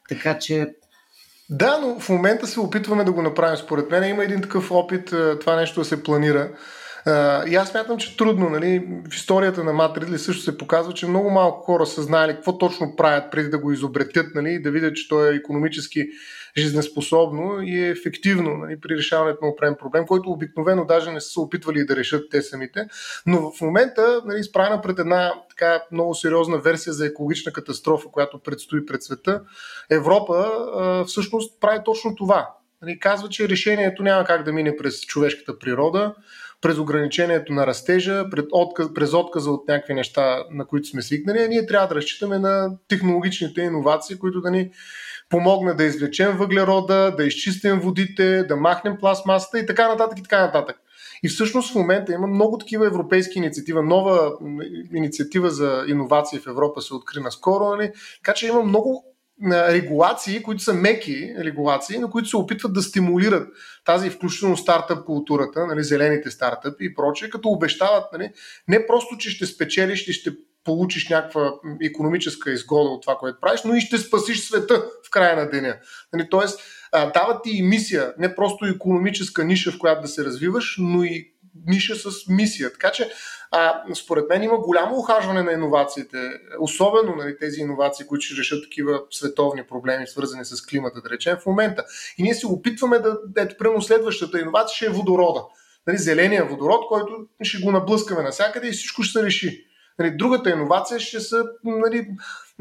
[0.08, 0.66] Така че
[1.50, 3.56] да, но в момента се опитваме да го направим.
[3.56, 6.50] Според мен има един такъв опит е, това нещо да се планира.
[7.47, 8.51] И аз смятам, че трудно.
[8.51, 8.87] Нали?
[9.11, 12.59] В историята на Мат Ридли също се показва, че много малко хора са знаели какво
[12.59, 14.62] точно правят преди да го изобретят нали?
[14.62, 16.09] да видят, че той е економически
[16.57, 21.29] жизнеспособно и е ефективно нали, при решаването на определен проблем, който обикновено даже не са
[21.29, 22.87] се опитвали да решат те самите.
[23.27, 28.38] Но в момента нали, изправена пред една така много сериозна версия за екологична катастрофа, която
[28.38, 29.43] предстои пред света,
[29.91, 32.49] Европа а, всъщност прави точно това
[32.83, 36.15] Нали, казва, че решението няма как да мине през човешката природа,
[36.62, 41.38] през ограничението на растежа, през, отказ, през отказа от някакви неща, на които сме свикнали,
[41.38, 44.70] а ние трябва да разчитаме на технологичните иновации, които да ни
[45.29, 50.40] помогнат да извлечем въглерода, да изчистим водите, да махнем пластмасата и така нататък и така
[50.40, 50.77] нататък.
[51.22, 53.83] И всъщност в момента има много такива европейски инициатива.
[53.83, 54.33] Нова
[54.94, 57.64] инициатива за иновации в Европа се откри наскоро.
[57.64, 57.92] Нали?
[58.25, 59.12] Така че има много
[59.53, 63.49] регулации, които са меки регулации, на които се опитват да стимулират
[63.85, 68.31] тази включително стартъп културата, нали, зелените стартъпи и прочее, като обещават нали,
[68.68, 70.31] не просто, че ще спечелиш и ще
[70.64, 75.37] получиш някаква економическа изгода от това, което правиш, но и ще спасиш света в края
[75.37, 75.77] на деня.
[76.12, 76.61] Нали, тоест,
[76.92, 81.32] дават ти и мисия, не просто економическа ниша, в която да се развиваш, но и
[81.67, 82.73] ниша с мисия.
[82.73, 83.11] Така че,
[83.51, 86.19] а, според мен има голямо ухажване на иновациите,
[86.61, 91.37] особено нали, тези иновации, които ще решат такива световни проблеми, свързани с климата, да речем,
[91.37, 91.85] в момента.
[92.19, 95.41] И ние се опитваме да, ето, прямо следващата иновация ще е водорода.
[95.87, 97.12] Нали, зеления водород, който
[97.43, 99.67] ще го наблъскаме навсякъде и всичко ще се реши.
[99.99, 102.09] Нали, другата иновация ще са нали,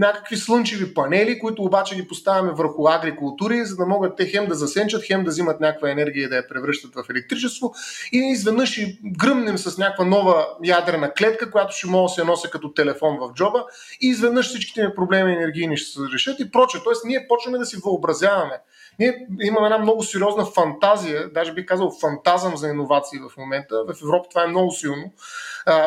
[0.01, 4.55] някакви слънчеви панели, които обаче ги поставяме върху агрикултури, за да могат те хем да
[4.55, 7.73] засенчат, хем да взимат някаква енергия и да я превръщат в електричество.
[8.11, 12.49] И изведнъж ще гръмнем с някаква нова ядрена клетка, която ще може да се носи
[12.51, 13.65] като телефон в джоба
[14.01, 16.77] и изведнъж всичките ни проблеми енергийни ще се решат и проче.
[16.83, 18.59] Тоест ние почваме да си въобразяваме
[18.99, 23.75] ние имаме една много сериозна фантазия, даже би казал фантазъм за иновации в момента.
[23.87, 25.13] В Европа това е много силно,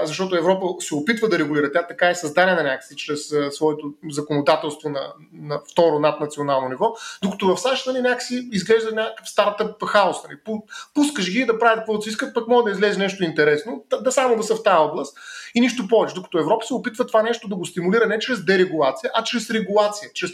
[0.02, 1.72] защото Европа се опитва да регулира.
[1.72, 7.60] Тя така е създадена някакси чрез своето законодателство на, на второ наднационално ниво, докато в
[7.60, 10.16] САЩ нали, някакси изглежда някакъв стартъп хаос.
[10.24, 10.60] Нали.
[10.94, 14.36] Пускаш ги да правят каквото си искат, пък може да излезе нещо интересно, да само
[14.36, 15.18] да са в тази област
[15.54, 16.14] и нищо повече.
[16.14, 20.10] Докато Европа се опитва това нещо да го стимулира не чрез дерегулация, а чрез регулация,
[20.14, 20.30] чрез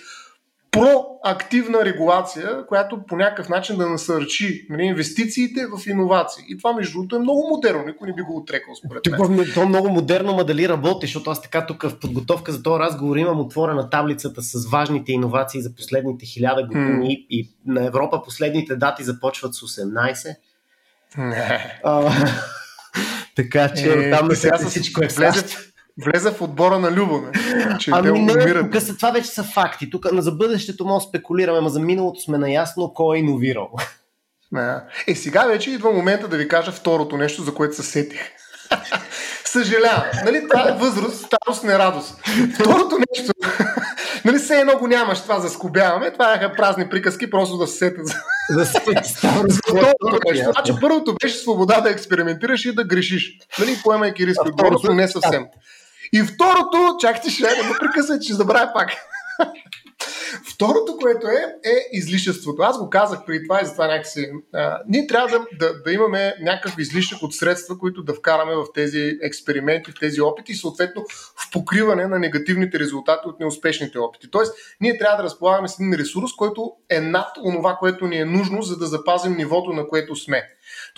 [0.70, 6.44] проактивна регулация, която по някакъв начин да насърчи нали, инвестициите в иновации.
[6.48, 7.84] И това, между другото, е много модерно.
[7.86, 9.46] Никой не би го отрекал, според мен.
[9.54, 12.80] То е много модерно, ма дали работи, защото аз така тук в подготовка за този
[12.80, 17.26] разговор имам отворена таблицата с важните иновации за последните хиляда години mm.
[17.30, 20.36] и на Европа последните дати започват с 18.
[21.18, 21.80] Не.
[21.84, 22.12] А,
[23.36, 25.44] така че е, там сега всичко е влезе,
[26.04, 27.20] влезе в отбора на Любо.
[27.20, 27.32] Не?
[27.78, 29.90] Че ами не, тук са, това вече са факти.
[29.90, 33.70] Тук за бъдещето може да спекулираме, но за миналото сме наясно кой е иновирал.
[34.52, 34.76] Не.
[35.06, 38.20] Е, сега вече идва момента да ви кажа второто нещо, за което се сетих.
[39.44, 40.04] Съжалявам.
[40.24, 42.20] Нали, това е възраст, старост, не радост.
[42.54, 43.32] Второто нещо,
[44.24, 48.06] нали, все едно го нямаш, това заскобяваме, това е празни приказки, просто да се сетят
[48.06, 48.14] за...
[48.56, 48.80] Да се
[50.52, 53.38] Значи първото беше свобода да експериментираш и да грешиш.
[53.58, 55.46] Нали, поемайки риск от не съвсем.
[56.12, 58.90] И второто, чакайте, ще да ме прекъсвай, че забравя пак.
[60.54, 62.62] Второто, което е, е излишеството.
[62.62, 64.32] Аз го казах преди това и затова някакси.
[64.52, 68.64] А, ние трябва да, да, да имаме някакъв излишък от средства, които да вкараме в
[68.74, 71.04] тези експерименти, в тези опити и съответно
[71.36, 74.30] в покриване на негативните резултати от неуспешните опити.
[74.30, 78.24] Тоест, ние трябва да разполагаме с един ресурс, който е над онова, което ни е
[78.24, 80.48] нужно, за да запазим нивото, на което сме.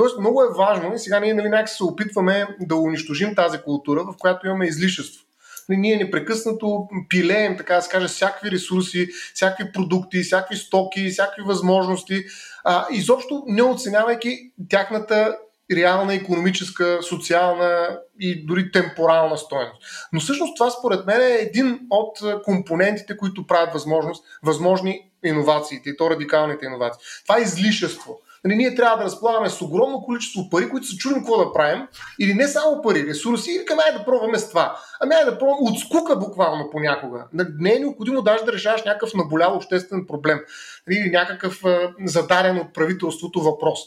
[0.02, 4.04] Тоест, много е важно и сега ние нали, някакси се опитваме да унищожим тази култура,
[4.04, 5.24] в която имаме излишество.
[5.68, 11.42] Нали, ние непрекъснато пилеем, така да се каже, всякакви ресурси, всякакви продукти, всякакви стоки, всякакви
[11.42, 12.24] възможности,
[12.64, 15.36] а, изобщо не оценявайки тяхната
[15.72, 19.82] реална економическа, социална и дори темпорална стоеност.
[20.12, 25.96] Но всъщност това според мен е един от компонентите, които правят възможност, възможни иновациите и
[25.96, 27.06] то радикалните иновации.
[27.26, 31.18] Това е излишество нали, ние трябва да разполагаме с огромно количество пари, които се чудим
[31.18, 31.88] какво да правим,
[32.20, 34.76] или не само пари, ресурси, или към да пробваме с това.
[35.00, 37.26] Ами да пробваме от скука буквално понякога.
[37.32, 40.40] Нали, не е необходимо даже да решаваш някакъв наболял обществен проблем
[40.86, 43.78] нали, или някакъв а, зададен от правителството въпрос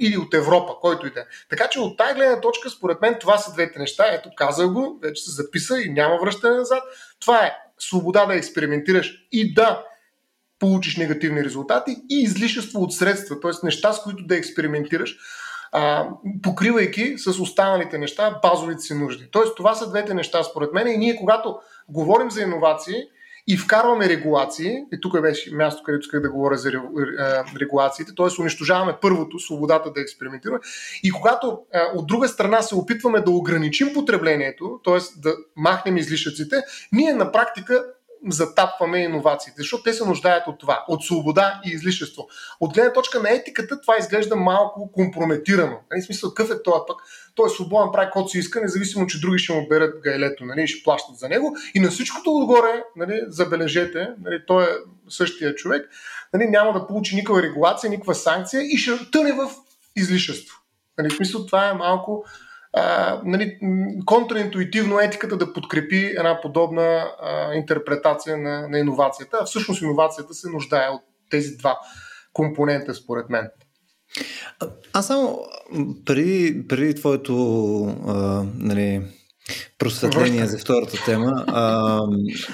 [0.00, 1.24] или от Европа, който и да е.
[1.50, 4.04] Така че от тази гледна точка, според мен, това са двете неща.
[4.12, 6.82] Ето, казах го, вече се записа и няма връщане назад.
[7.20, 9.84] Това е свобода да експериментираш и да
[10.58, 13.50] получиш негативни резултати и излишество от средства, т.е.
[13.62, 15.16] неща, с които да експериментираш,
[15.72, 16.08] а,
[16.42, 19.28] покривайки с останалите неща базовите си нужди.
[19.32, 23.02] Тоест това са двете неща според мен и ние когато говорим за иновации
[23.48, 26.72] и вкарваме регулации, и тук беше място, където исках да говоря за
[27.60, 28.40] регулациите, т.е.
[28.40, 30.58] унищожаваме първото, свободата да експериментираме,
[31.02, 34.98] и когато а, от друга страна се опитваме да ограничим потреблението, т.е.
[35.16, 36.56] да махнем излишъците,
[36.92, 37.84] ние на практика
[38.28, 42.28] затапваме иновациите, защото те се нуждаят от това, от свобода и излишество.
[42.60, 45.78] От гледна точка на етиката това изглежда малко компрометирано.
[45.90, 46.96] Нали, смисъл, какъв е това пък?
[47.34, 50.66] Той е свободен, прави каквото си иска, независимо, че други ще му берат гайлето, нали,
[50.66, 51.56] ще плащат за него.
[51.74, 54.76] И на всичкото отгоре, нали, забележете, нали, той е
[55.08, 55.90] същия човек,
[56.32, 59.50] нали, няма да получи никаква регулация, никаква санкция и ще тъне в
[59.96, 60.56] излишество.
[60.98, 62.24] Нали, смисъл, това е малко
[63.24, 63.58] нали,
[64.04, 69.44] контраинтуитивно етиката да подкрепи една подобна а, интерпретация на, на иновацията.
[69.44, 71.78] Всъщност иновацията се нуждае от тези два
[72.32, 73.48] компонента, според мен.
[74.92, 75.38] Аз само
[76.04, 77.34] преди, преди твоето
[78.06, 79.02] а, нали,
[79.78, 81.44] просветление за втората тема.
[81.46, 82.00] А,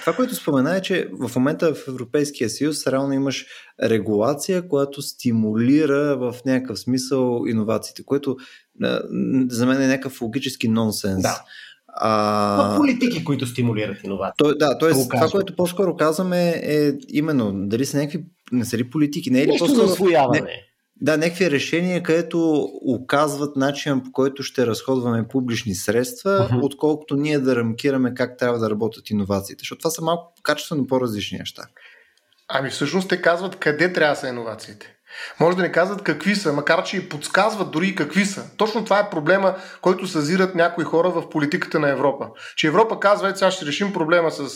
[0.00, 3.46] това, което спомена е, че в момента в Европейския съюз реално имаш
[3.82, 8.36] регулация, която стимулира в някакъв смисъл иновациите, което
[9.48, 11.22] за мен е някакъв логически нонсенс.
[11.22, 11.42] Да.
[11.94, 14.34] А, политики, които стимулират иновации.
[14.36, 14.90] То, да, т.е.
[14.90, 19.46] това, което по-скоро казваме е именно дали са някакви не са ли политики, не е
[19.46, 20.10] ли Нещо по-скоро...
[20.10, 20.42] за Не,
[21.02, 26.60] да, някакви решения, където оказват начин по който ще разходваме публични средства, uh-huh.
[26.62, 29.60] отколкото ние да рамкираме как трябва да работят иновациите.
[29.60, 31.62] Защото това са малко качествено по-различни неща.
[32.48, 34.96] Ами всъщност те казват къде трябва да са иновациите.
[35.40, 38.50] Може да не казват какви са, макар че и подсказват дори и какви са.
[38.56, 42.28] Точно това е проблема, който съзират някои хора в политиката на Европа.
[42.56, 44.48] Че Европа казва, ето сега ще решим проблема с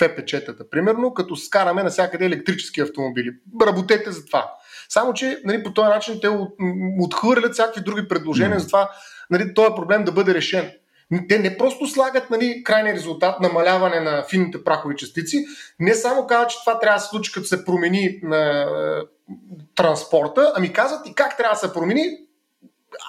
[0.00, 3.30] ФПЧ-тата, примерно, като скараме навсякъде електрически автомобили.
[3.66, 4.50] Работете за това.
[4.92, 6.28] Само, че нали, по този начин те
[7.00, 8.60] отхвърлят всякакви други предложения mm.
[8.60, 8.90] за това
[9.30, 10.70] нали, този проблем да бъде решен.
[11.28, 15.44] Те не просто слагат нали, крайния резултат, намаляване на финните прахови частици,
[15.80, 18.66] не само казват, че това трябва да се случи, като се промени на
[19.74, 22.02] транспорта, ами казват и как трябва да се промени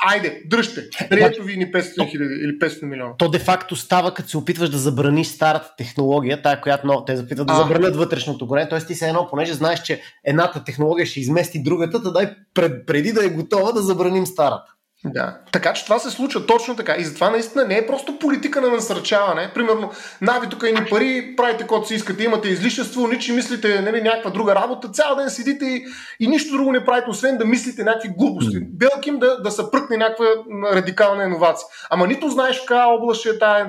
[0.05, 0.89] айде, дръжте.
[1.11, 3.13] Нали, ето ви ни 500 хиляди или 500 милиона.
[3.17, 7.47] То де-факто става, като се опитваш да забраниш старата технология, тая, която но, те запитат
[7.47, 8.69] да забранят вътрешното горе.
[8.69, 12.85] Тоест ти се едно, понеже знаеш, че едната технология ще измести другата, да дай пред,
[12.85, 14.73] преди да е готова да забраним старата.
[15.05, 15.37] Да.
[15.51, 16.95] Така че това се случва точно така.
[16.97, 19.51] И затова наистина не е просто политика на насърчаване.
[19.53, 24.31] Примерно, нави тук ни пари, правите каквото си искате, имате излишество, ничи мислите нали, някаква
[24.31, 25.85] друга работа, цял ден седите и,
[26.19, 28.57] и нищо друго не правите, освен да мислите някакви глупости.
[28.57, 28.67] Mm.
[28.69, 30.25] Белким да, да се пръкне някаква
[30.73, 31.67] радикална иновация.
[31.89, 33.63] Ама нито знаеш в каква област ще е тази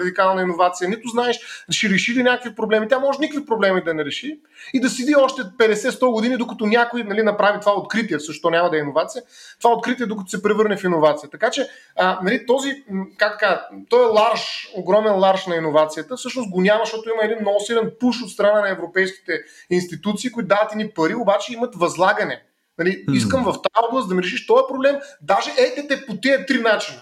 [0.00, 2.88] радикална иновация, нито знаеш ще реши ли някакви проблеми.
[2.88, 4.38] Тя може никакви проблеми да не реши
[4.72, 8.76] и да седи още 50-100 години, докато някой нали, направи това откритие, също няма да
[8.76, 9.22] е иновация,
[9.60, 11.30] това откритие, докато се превърне в иновация.
[11.30, 12.84] Така че а, нали, този,
[13.16, 17.38] как така, той е ларш, огромен ларш на иновацията, всъщност го няма, защото има един
[17.40, 19.32] много силен пуш от страна на европейските
[19.70, 22.42] институции, които дават ни пари, обаче имат възлагане.
[22.78, 26.46] Нали, искам в тази област да ми решиш този проблем, даже ете те по тези
[26.46, 27.00] три начина.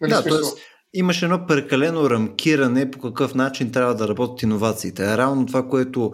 [0.00, 0.58] Нали, да, тоест,
[0.94, 5.16] имаш едно прекалено рамкиране по какъв начин трябва да работят иновациите.
[5.16, 6.12] Равно това, което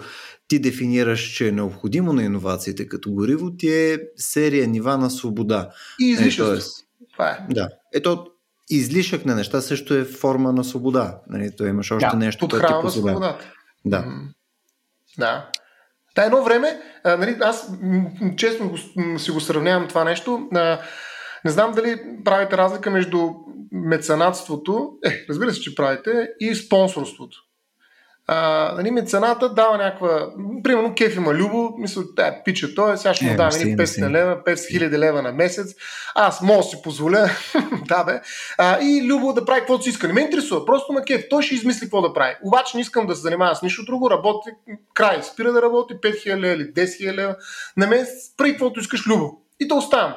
[0.48, 5.70] ти дефинираш, че е необходимо на иновациите като гориво, ти е серия нива на свобода.
[6.00, 6.52] И излишество.
[6.52, 6.84] Е,
[7.14, 7.38] това е.
[7.50, 7.68] Да.
[7.94, 8.26] Ето,
[8.70, 11.20] излишък на неща също е форма на свобода.
[11.28, 13.38] Нали, то имаш още да, нещо, което ти позволява.
[13.84, 14.04] Да.
[15.18, 15.50] Да.
[16.14, 17.72] Та едно време, а, нали, аз
[18.36, 18.78] честно го,
[19.18, 20.48] си го сравнявам това нещо.
[20.54, 20.80] А,
[21.44, 23.30] не знам дали правите разлика между
[23.72, 27.38] меценатството, е, разбира се, че правите, и спонсорството
[28.26, 30.28] а, нали, мецената дава някаква,
[30.62, 34.36] примерно кеф има Любо, мисля, тая пича той, сега ще му е, дам 500 лева,
[34.46, 35.74] 500 хиляди лева на месец,
[36.14, 37.30] аз мога да си позволя,
[37.88, 38.20] да бе,
[38.58, 40.06] а, и Любо да прави каквото си иска.
[40.06, 42.34] Не ме интересува, просто на кеф, той ще измисли какво да прави.
[42.44, 44.50] Обаче не искам да се занимава с нищо друго, работи
[44.94, 47.36] край, спира да работи 5000 лева или 10 хиляди лева
[47.76, 49.38] на месец, прави каквото искаш Любо.
[49.60, 50.14] И да оставам.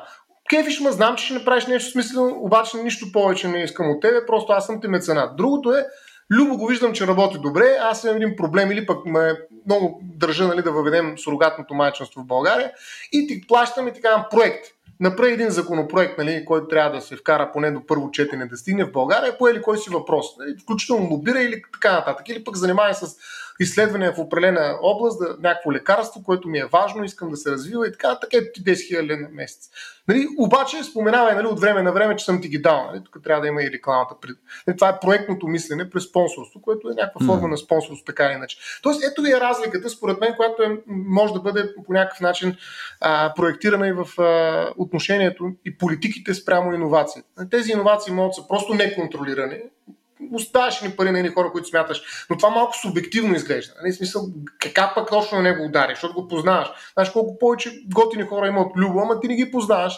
[0.49, 4.25] Кефиш ма, знам, че ще направиш нещо смислено, обаче нищо повече не искам от тебе,
[4.25, 5.35] просто аз съм ти меценат.
[5.37, 5.85] Другото е,
[6.31, 9.33] Любо го виждам, че работи добре, аз имам един проблем или пък ме
[9.65, 12.71] много държа нали, да въведем сурогатното майчинство в България
[13.11, 14.65] и ти плащам и ти казвам проект.
[14.99, 18.85] Направи един законопроект, нали, който трябва да се вкара поне до първо четене да стигне
[18.85, 20.25] в България, по или кой си въпрос.
[20.39, 22.29] Нали, включително лобира или така нататък.
[22.29, 23.15] Или пък занимава с
[23.59, 27.87] изследвания в определена област, да, някакво лекарство, което ми е важно, искам да се развива
[27.87, 29.69] и така, така е ти 10 000 на месец.
[30.07, 32.85] Нали, обаче споменавай нали, от време на време, че съм ти ги дал.
[32.91, 34.15] Нали, тук трябва да има и рекламата.
[34.67, 38.33] Нали, това е проектното мислене през спонсорство, което е някаква форма на спонсорство, така или
[38.33, 38.57] иначе.
[38.83, 42.55] Тоест, ето ви е разликата, според мен, която е, може да бъде по някакъв начин
[43.01, 47.21] а, проектирана и в а, отношението и политиките спрямо иновации.
[47.51, 49.61] Тези иновации могат да са просто неконтролирани,
[50.33, 52.01] оставаш ни пари на едни хора, които смяташ.
[52.29, 53.73] Но това малко субективно изглежда.
[53.81, 53.93] Нали?
[53.93, 54.21] Смисъл,
[54.73, 56.67] как пък точно на него удари, защото го познаваш.
[56.93, 59.97] Знаеш колко повече готини хора има от Любо, ама ти не ги познаваш.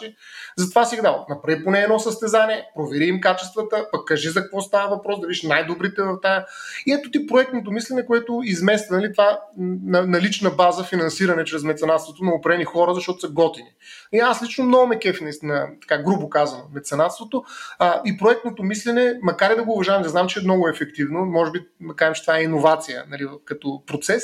[0.56, 1.26] Затова си дал.
[1.28, 5.42] Направи поне едно състезание, провери им качествата, пък кажи за какво става въпрос, да виж
[5.42, 6.46] най-добрите в тая.
[6.86, 11.62] И ето ти проектното мислене, което измества нали, това на, на лична база финансиране чрез
[11.62, 13.68] меценатството на опрени хора, защото са готини.
[14.12, 17.44] И аз лично много ме кефи, наистина, така грубо казано, меценатството.
[17.78, 21.24] А, и проектното мислене, макар и да го уважавам, да знам, че е много ефективно,
[21.24, 24.22] може би, макар че това е иновация нали, като процес,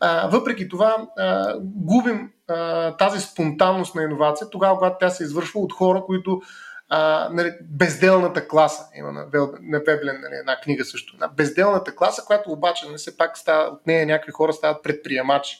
[0.00, 5.60] а, въпреки това а, губим а, тази спонтанност на иновация, тогава, когато тя се извършва
[5.60, 6.40] от хора, които
[6.88, 9.26] а, нали, безделната класа, има на,
[9.60, 13.68] на Веблен нали, една книга също, на безделната класа, която обаче нали, все пак става,
[13.68, 15.56] от нея някакви хора стават предприемачи.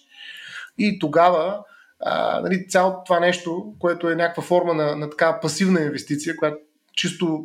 [0.79, 1.65] И тогава
[2.01, 6.57] а, нали, цялото това нещо, което е някаква форма на, на такава пасивна инвестиция, която
[6.97, 7.45] чисто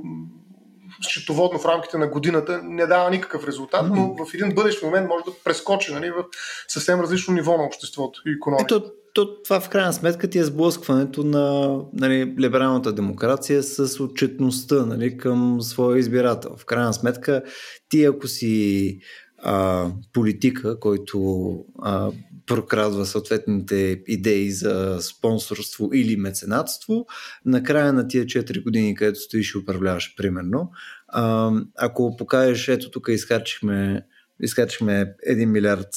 [1.05, 5.25] счетоводно в рамките на годината не дава никакъв резултат, но в един бъдещ момент може
[5.25, 6.23] да прескочи нали, в
[6.67, 8.75] съвсем различно ниво на обществото и економиката.
[8.75, 14.85] Ето, то, това в крайна сметка ти е сблъскването на нали, либералната демокрация с отчетността
[14.85, 16.51] нали, към своя избирател.
[16.57, 17.43] В крайна сметка
[17.89, 18.99] ти ако си
[19.43, 21.49] а, политика, който
[21.81, 22.11] а,
[22.45, 27.05] прокрадва съответните идеи за спонсорство или меценатство,
[27.45, 30.71] накрая на тия 4 години, където стоиш и управляваш, примерно,
[31.07, 34.05] а, ако покажеш, ето тук изхарчихме
[34.41, 35.89] изкачихме 1 милиард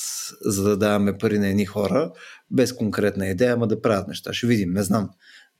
[0.44, 2.12] за да даваме пари на едни хора,
[2.50, 4.32] без конкретна идея, ама да правят неща.
[4.32, 5.10] Ще видим, не знам.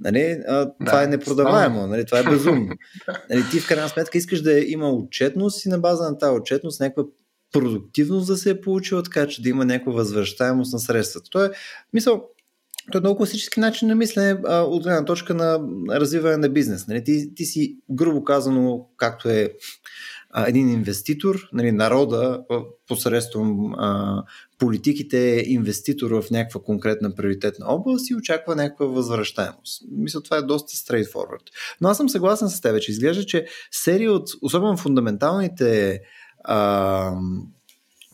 [0.01, 0.43] Нали?
[0.49, 2.07] А, да, това е непродаваемо, нали?
[2.07, 2.74] това е безумно.
[3.31, 3.45] Нали?
[3.51, 7.05] Ти в крайна сметка искаш да има отчетност и на база на тази отчетност някаква
[7.53, 11.30] продуктивност да се е получила, така че да има някаква възвръщаемост на средствата.
[11.30, 11.51] То е,
[11.92, 12.24] мисъл,
[12.92, 16.86] то е много класически начин на мислене а, от една точка на развиване на бизнес.
[16.86, 17.05] Нали?
[17.05, 19.53] Ти, ти си, грубо казано, както е
[20.30, 22.42] а, един инвеститор, нали, народа
[22.88, 24.22] посредством а,
[24.59, 29.82] политиките е инвеститор в някаква конкретна приоритетна област и очаква някаква възвръщаемост.
[29.90, 31.42] Мисля, това е доста straightforward.
[31.80, 36.01] Но аз съм съгласен с теб, че изглежда, че серия от, особено фундаменталните
[36.45, 37.12] а,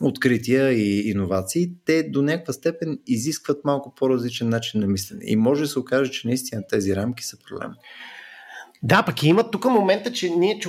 [0.01, 5.21] открития и иновации, те до някаква степен изискват малко по-различен начин на мислене.
[5.25, 7.71] И може да се окаже, че наистина тези рамки са проблем.
[8.83, 10.59] Да, пък има тук момента, че ние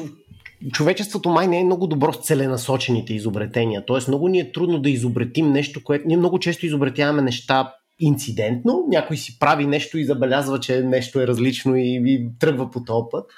[0.72, 3.84] човечеството май не е много добро с целенасочените изобретения.
[3.86, 8.84] Тоест много ни е трудно да изобретим нещо, което ние много често изобретяваме неща инцидентно,
[8.88, 13.05] някой си прави нещо и забелязва, че нещо е различно и, и тръгва по този
[13.11, 13.30] път.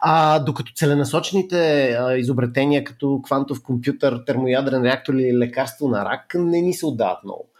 [0.00, 6.60] А, докато целенасочените а, изобретения, като квантов компютър, термоядрен реактор или лекарство на рак, не
[6.60, 7.50] ни се отдават много.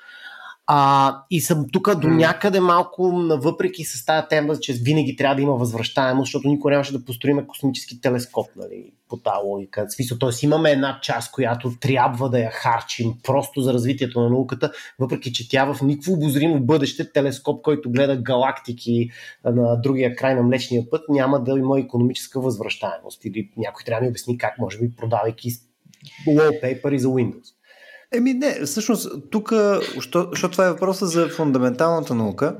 [0.72, 3.02] А, и съм тук до някъде малко,
[3.42, 7.46] въпреки с тази тема, че винаги трябва да има възвръщаемост, защото никой нямаше да построим
[7.46, 9.86] космически телескоп нали, по тази логика.
[10.20, 15.32] Тоест имаме една част, която трябва да я харчим просто за развитието на науката, въпреки
[15.32, 19.10] че тя в никакво обозримо бъдеще телескоп, който гледа галактики
[19.44, 23.24] на другия край на Млечния път, няма да има економическа възвръщаемост.
[23.24, 25.50] Или някой трябва да ми обясни как, може би, продавайки
[26.26, 27.59] wallpaper за Windows.
[28.12, 29.52] Еми не, всъщност тук,
[30.30, 32.56] защото това е въпроса за фундаменталната наука,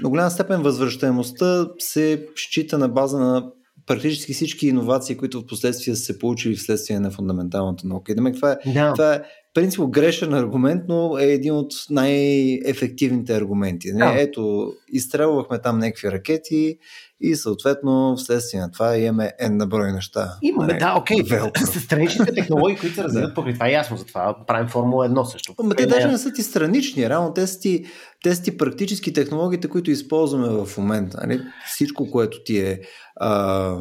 [0.00, 3.52] до голяма степен възвръщаемостта се счита на база на
[3.86, 8.12] практически всички иновации, които в последствие са се получили вследствие на фундаменталната наука.
[8.12, 8.92] И демек, това е, да.
[8.92, 9.22] това е
[9.54, 13.92] принципно грешен аргумент, но е един от най-ефективните аргументи.
[13.92, 14.14] Да.
[14.18, 16.78] Ето, изстрелвахме там някакви ракети,
[17.20, 20.38] и съответно вследствие на това имаме една брой неща.
[20.42, 21.16] Имаме, не, да, окей.
[21.16, 21.78] Okay.
[21.78, 23.52] Страничните технологии, които се развиват, да.
[23.52, 25.54] това е ясно, затова правим Формула 1 също.
[25.58, 27.84] Ама те даже не са ти странични, реално те са ти,
[28.22, 31.18] те са ти практически технологиите, които използваме в момента.
[31.26, 31.40] Нали?
[31.66, 32.80] Всичко, което ти е
[33.16, 33.76] а,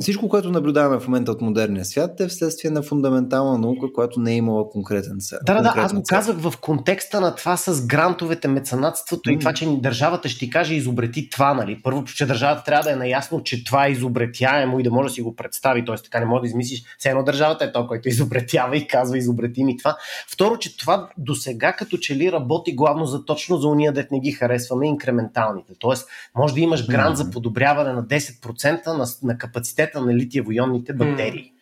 [0.00, 4.32] всичко, което наблюдаваме в момента от модерния свят е вследствие на фундаментална наука, която не
[4.32, 5.38] е имала конкретен цел.
[5.46, 9.34] Да, да, да, аз го казах в контекста на това с грантовете, меценатството mm.
[9.34, 11.80] и това, че държавата ще ти каже изобрети това, нали?
[11.82, 15.14] Първо, че държавата трябва да е наясно, че това е изобретяемо и да може да
[15.14, 15.96] си го представи, т.е.
[15.96, 19.64] така не може да измислиш, все едно държавата е то, който изобретява и казва изобрети
[19.64, 19.96] ми това.
[20.32, 24.06] Второ, че това до сега като че ли работи главно за точно за уния, да
[24.12, 25.72] не ги харесваме, инкременталните.
[25.78, 27.22] Тоест, може да имаш грант mm.
[27.22, 31.44] за подобряване на 10% на, на капацитета на литиево-ионните батерии.
[31.44, 31.60] Mm.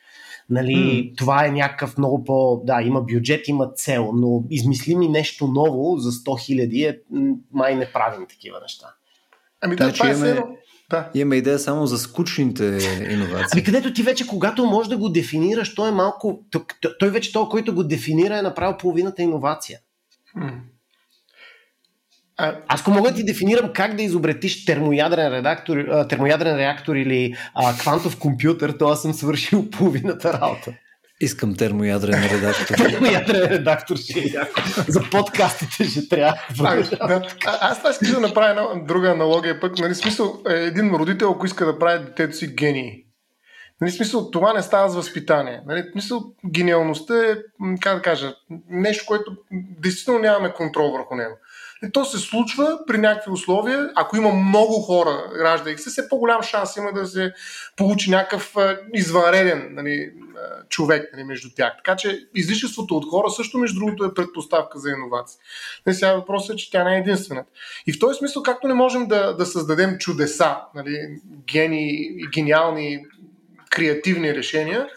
[0.50, 1.18] Нали, mm.
[1.18, 2.62] Това е някакъв много по...
[2.64, 6.98] Да, има бюджет, има цел, но измисли ми нещо ново за 100 хиляди, е,
[7.52, 8.86] май не правим такива неща.
[9.60, 10.42] Ами да, това е имаме,
[10.90, 11.10] да.
[11.14, 12.64] Имаме идея само за скучните
[13.10, 13.48] иновации.
[13.52, 16.44] Ами където ти вече, когато можеш да го дефинираш, той е малко...
[16.98, 19.78] Той вече той, който го дефинира, е направил половината иновация.
[22.38, 22.56] А...
[22.68, 27.74] Аз ако мога да ти дефинирам как да изобретиш термоядрен, редактор, термоядрен реактор или а,
[27.74, 30.72] квантов компютър, то аз съм свършил половината работа.
[31.20, 32.76] Искам термоядрен редактор.
[32.90, 34.32] термоядрен редактор ще е
[34.88, 36.38] За подкастите ще трябва.
[36.60, 37.22] А, да.
[37.46, 39.78] а, аз това искам да направя една друга аналогия пък.
[39.78, 43.04] Нали, смисъл, е, един родител, ако иска да прави детето си гений,
[43.80, 45.62] Нали, смисъл, това не става с възпитание.
[45.66, 47.36] Нали, смисъл, гениалността е,
[47.80, 48.34] как да кажа,
[48.68, 51.34] нещо, което действително нямаме контрол върху него.
[51.92, 53.90] То се случва при някакви условия.
[53.96, 57.32] Ако има много хора, раждайки се, все по-голям шанс има да се
[57.76, 58.54] получи някакъв
[58.94, 60.12] извънреден нали,
[60.68, 61.72] човек нали, между тях.
[61.76, 65.40] Така че излишеството от хора също, между другото, е предпоставка за иновации.
[65.86, 67.50] Не, сега въпросът е, че тя не е единствената.
[67.86, 73.04] И в този смисъл, както не можем да, да създадем чудеса, нали, гени, гениални,
[73.70, 74.88] креативни решения,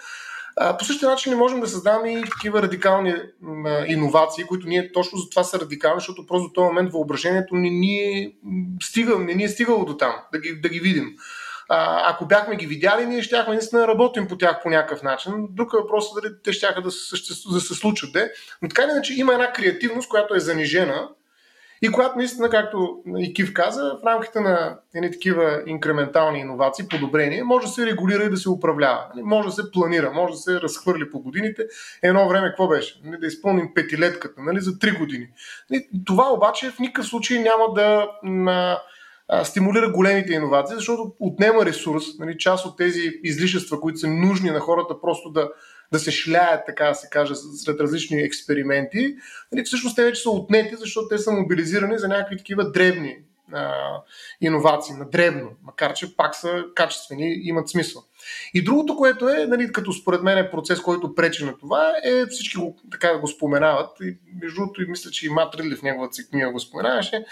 [0.80, 3.14] по същия начин не можем да създаваме и такива радикални
[3.88, 7.70] иновации, които ние точно за това са радикални, защото просто до този момент въображението не
[7.70, 8.34] ни е,
[8.84, 11.16] стигал, не ни е стигало до там, да ги, да ги видим.
[11.70, 15.34] А, ако бяхме ги видяли, ние щяхме наистина да работим по тях по някакъв начин.
[15.50, 17.16] Друг въпрос е дали те щяха да се,
[17.52, 18.14] да се случат.
[18.14, 18.32] Де.
[18.62, 21.10] Но така иначе има една креативност, която е занижена
[21.82, 27.46] и която наистина, както и Кив каза, в рамките на едни такива инкрементални иновации, подобрения,
[27.46, 29.06] може да се регулира и да се управлява.
[29.16, 31.64] Нали, може да се планира, може да се разхвърли по годините.
[32.04, 33.02] Едно време какво беше?
[33.04, 35.28] Нали, да изпълним петилетката нали, за три години.
[36.06, 38.08] Това обаче в никакъв случай няма да
[39.44, 44.60] стимулира големите иновации, защото отнема ресурс, нали, част от тези излишества, които са нужни на
[44.60, 45.50] хората просто да,
[45.92, 49.16] да се шляят, така да се каже, сред различни експерименти,
[49.52, 53.18] нали, всъщност те вече са отнети, защото те са мобилизирани за някакви такива древни
[53.54, 54.02] а,
[54.42, 58.04] иновации, на дребно, макар че пак са качествени имат смисъл.
[58.54, 62.26] И другото, което е, нали, като според мен е процес, който пречи на това, е
[62.26, 63.90] всички го, така го споменават.
[64.02, 67.26] И, между другото, и мисля, че и Мат Ридли в неговата си книга го споменаваше,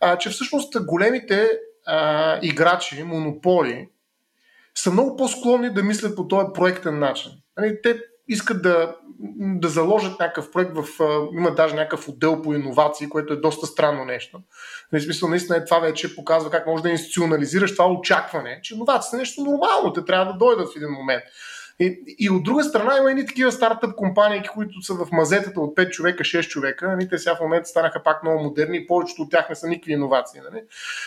[0.00, 1.50] а, че всъщност големите
[1.86, 3.88] а, играчи, монополи,
[4.74, 7.32] са много по-склонни да мислят по този проектен начин.
[7.56, 8.96] Нали, те искат да,
[9.38, 10.84] да заложат някакъв проект в...
[11.32, 14.38] Има даже някакъв отдел по иновации, което е доста странно нещо.
[14.38, 19.16] В нали, смисъл, наистина това вече показва как може да институционализираш това очакване, че иновациите
[19.16, 21.22] е нещо нормално, те трябва да дойдат в един момент.
[21.80, 25.76] И, и от друга страна има едни такива стартъп компании, които са в мазетата от
[25.76, 26.88] 5 човека, 6 човека.
[26.88, 27.08] Нали?
[27.08, 29.92] Те сега в момента станаха пак много модерни и повечето от тях не са никакви
[29.92, 30.40] иновации.
[30.50, 30.62] Нали?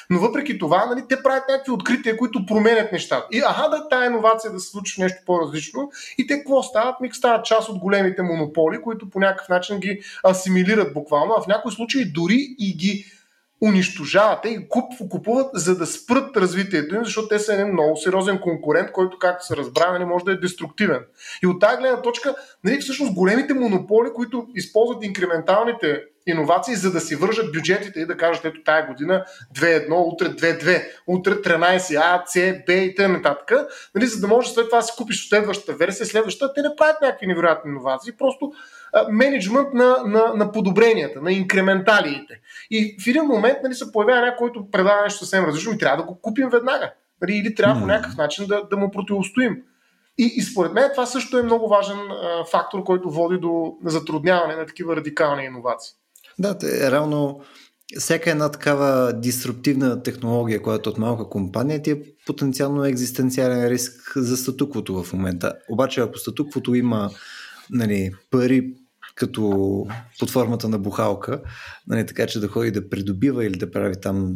[0.09, 3.27] Но въпреки това, нали, те правят някакви открития, които променят нещата.
[3.31, 5.91] И аха, да, тая иновация да се случи нещо по-различно.
[6.17, 7.01] И те какво стават?
[7.01, 11.47] Миг стават част от големите монополи, които по някакъв начин ги асимилират буквално, а в
[11.47, 13.05] някои случаи дори и ги
[13.61, 18.91] унищожават, куп, купуват, за да спрат развитието им, защото те са един много сериозен конкурент,
[18.91, 20.99] който, както се разбра, нали, може да е деструктивен.
[21.43, 26.99] И от тази гледна точка, нали, всъщност големите монополи, които използват инкременталните иновации, за да
[26.99, 29.25] си вържат бюджетите и да кажат, ето тая година
[29.55, 33.35] 2-1, утре 2-2, утре 13, А, С, Б и т.н.
[33.95, 37.01] Нали, за да може след това да си купиш следващата версия, следващата, те не правят
[37.01, 38.51] някакви невероятни иновации, просто
[39.09, 42.39] менеджмент на, на, на подобренията, на инкременталиите.
[42.71, 45.97] И в един момент нали, се появява някой, който предлага нещо съвсем различно и трябва
[45.97, 46.93] да го купим веднага.
[47.21, 47.79] Нали, или трябва mm.
[47.79, 49.57] по някакъв начин да, да му противостоим.
[50.17, 54.55] И, и според мен това също е много важен а, фактор, който води до затрудняване
[54.55, 55.95] на такива радикални иновации.
[56.39, 56.57] Да,
[56.91, 57.41] реално
[57.97, 64.13] всяка една такава дисруптивна технология, която е от малка компания, ти е потенциално екзистенциален риск
[64.15, 65.53] за статуквото в момента.
[65.69, 67.09] Обаче, ако статуквото има
[67.69, 68.73] нали, пари
[69.15, 69.85] като
[70.19, 71.41] под формата на бухалка,
[71.87, 74.33] нали, така че да ходи да придобива или да прави там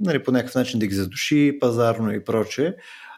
[0.00, 2.74] нали, по някакъв начин да ги задуши пазарно и прочее,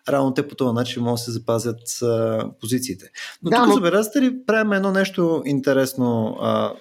[0.08, 3.10] Равно те по този начин могат да се запазят а, позициите.
[3.42, 3.74] Но да, тук, но...
[3.74, 6.36] забелязате ли, правим едно нещо интересно.
[6.40, 6.72] А,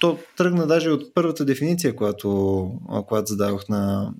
[0.00, 2.70] то тръгна даже от първата дефиниция, която,
[3.08, 4.12] която задавах на,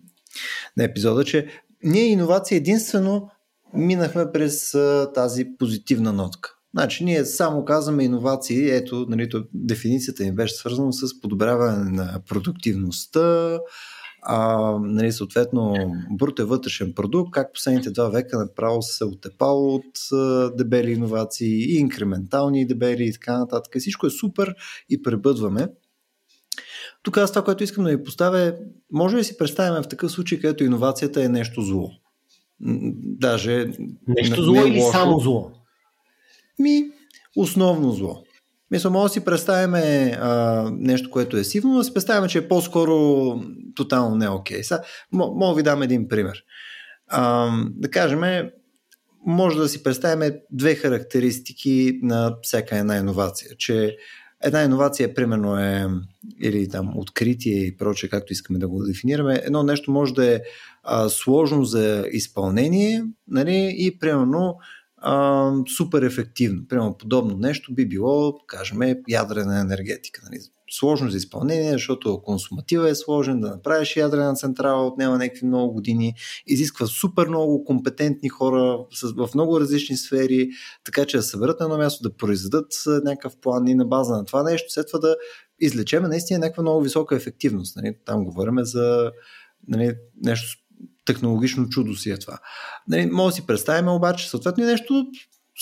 [0.77, 1.47] на епизода, че
[1.85, 3.31] ние иновация единствено
[3.75, 6.53] минахме през а, тази позитивна нотка.
[6.75, 13.59] Значи ние само казваме иновации, ето, нали, дефиницията им беше свързана с подобряване на продуктивността,
[14.29, 15.75] а, нали, съответно
[16.11, 21.79] брутен вътрешен продукт, как последните два века направо се отепал от а, дебели иновации и
[21.79, 23.77] инкрементални дебели и така нататък.
[23.79, 24.55] Всичко е супер
[24.91, 25.69] и пребъдваме.
[27.03, 28.53] Тук аз това, което искам да ви поставя е,
[28.93, 31.91] може ли си представим в такъв случай, където иновацията е нещо зло?
[33.03, 33.67] Даже
[34.09, 34.93] нещо зло или лошо.
[34.93, 35.51] само зло?
[36.59, 36.85] Ми,
[37.37, 38.26] основно зло.
[38.71, 42.49] Мисля, може да си представим а, нещо, което е сивно, но си представим, че е
[42.49, 43.35] по-скоро
[43.75, 44.61] тотално не окей.
[44.61, 44.83] Okay.
[45.13, 46.43] мога да ви дам един пример.
[47.09, 48.51] А, да кажем,
[49.27, 53.51] може да си представим две характеристики на всяка една иновация.
[53.59, 53.97] Че
[54.43, 55.87] една иновация, примерно, е
[56.43, 59.41] или там откритие и прочее, както искаме да го дефинираме.
[59.45, 60.41] Едно нещо може да е
[60.83, 64.57] а, сложно за изпълнение нали, и примерно
[65.77, 66.69] супер ефективно.
[66.69, 68.79] Примерно подобно нещо би било, кажем,
[69.09, 70.21] ядрена енергетика.
[70.25, 70.41] Нали?
[70.71, 76.15] Сложно за изпълнение, защото консуматива е сложен, да направиш ядрена централа отнема някакви много години,
[76.47, 78.79] изисква супер много компетентни хора
[79.17, 80.49] в много различни сфери,
[80.85, 84.25] така че да съберат на едно място, да произведат някакъв план и на база на
[84.25, 85.17] това нещо, след това да
[85.61, 87.77] излечеме наистина някаква много висока ефективност.
[87.77, 87.97] Нали?
[88.05, 89.11] Там говорим за
[89.69, 90.66] нали, нещо
[91.05, 92.39] технологично чудо си е това.
[92.89, 95.07] Нали, може да си представим обаче съответно и нещо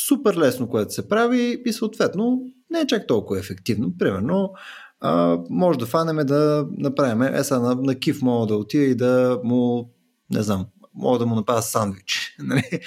[0.07, 2.41] супер лесно, което се прави и съответно
[2.71, 3.93] не е чак толкова ефективно.
[3.99, 4.53] Примерно,
[5.01, 8.95] а, може да фанеме да направим, е сега на, на киф мога да отида и
[8.95, 9.91] да му,
[10.31, 12.37] не знам, мога да му направя сандвич.
[12.43, 12.69] Нали?
[12.73, 12.81] Е,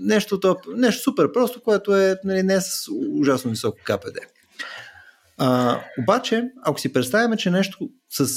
[0.00, 2.88] нещо, топ, нещо супер просто, което е нали, не с
[3.20, 4.18] ужасно високо КПД.
[5.38, 8.28] А, обаче, ако си представяме, че нещо с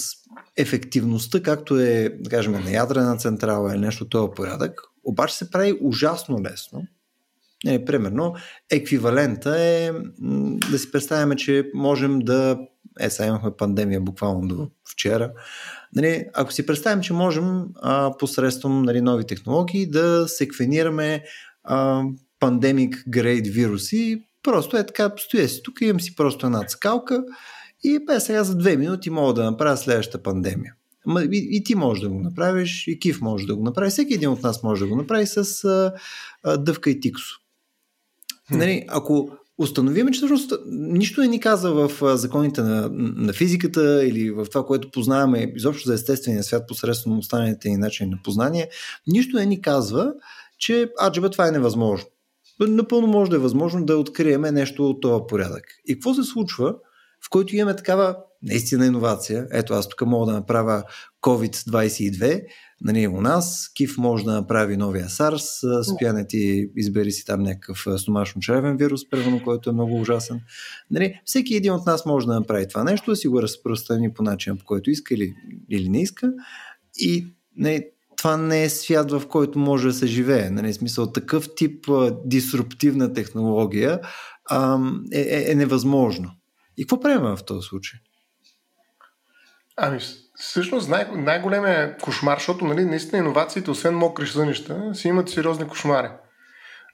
[0.58, 5.78] ефективността, както е, да кажем, на ядрена централа или нещо този порядък, обаче се прави
[5.82, 6.84] ужасно лесно.
[7.66, 8.36] Не, примерно,
[8.72, 9.92] еквивалента е
[10.72, 12.60] да си представяме, че можем да.
[13.00, 15.32] Е, сега имахме пандемия буквално до вчера.
[15.96, 21.24] Нали, ако си представим, че можем а, посредством нали, нови технологии да секвенираме
[21.64, 22.04] а,
[22.40, 27.24] пандемик грейд вируси, просто е така, стоя си тук, имам си просто една скалка
[27.84, 30.76] и бе, сега за две минути мога да направя следващата пандемия.
[31.32, 34.30] И, и ти можеш да го направиш, и Кив може да го направи, всеки един
[34.30, 35.94] от нас може да го направи с а,
[36.44, 37.40] а, дъвка и тиксо.
[38.52, 44.32] Нали, ако установим, че всъщност нищо не ни каза в законите на, на физиката или
[44.32, 48.70] в това, което познаваме изобщо за естествения свят посредством останалите ни начини на познание,
[49.08, 50.14] нищо не ни казва,
[50.58, 52.08] че аджеба това е невъзможно.
[52.68, 55.64] Напълно може да е възможно да откриеме нещо от този порядък.
[55.88, 56.76] И какво се случва,
[57.26, 59.48] в който имаме такава наистина иновация.
[59.52, 60.84] Ето аз тук мога да направя
[61.22, 62.44] COVID-22,
[62.82, 67.86] нали, у нас, Кив може да направи новия SARS, Спяне ти избери си там някакъв
[67.98, 70.42] стомашно-червен вирус, първено, който е много ужасен.
[70.92, 74.24] Нали, всеки един от нас може да направи това нещо, да си го разпространи по
[74.24, 75.34] начин, по който иска или,
[75.70, 76.34] или не иска.
[76.98, 77.86] И нали,
[78.22, 80.50] това не е свят, в който може да се живее.
[80.50, 84.00] Нали, смисъл, такъв тип а, дисруптивна технология
[84.50, 84.80] а,
[85.14, 86.32] е, е, е невъзможно.
[86.78, 88.00] И какво правим в този случай?
[89.78, 90.00] Ами,
[90.36, 96.10] всъщност най- най-големият кошмар, защото нали, наистина иновациите, освен мокри сънища, си имат сериозни кошмари.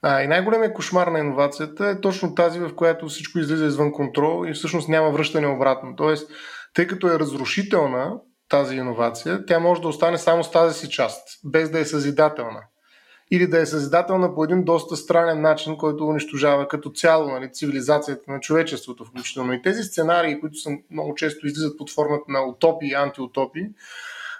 [0.02, 4.46] А, и най-големият кошмар на иновацията е точно тази, в която всичко излиза извън контрол
[4.48, 5.96] и всъщност няма връщане обратно.
[5.96, 6.30] Тоест,
[6.74, 8.12] тъй като е разрушителна
[8.48, 12.60] тази иновация, тя може да остане само с тази си част, без да е съзидателна
[13.30, 18.32] или да е съзидателна по един доста странен начин, който унищожава като цяло нали, цивилизацията
[18.32, 19.52] на човечеството включително.
[19.52, 23.66] И тези сценарии, които са много често излизат под формата на утопии и антиутопии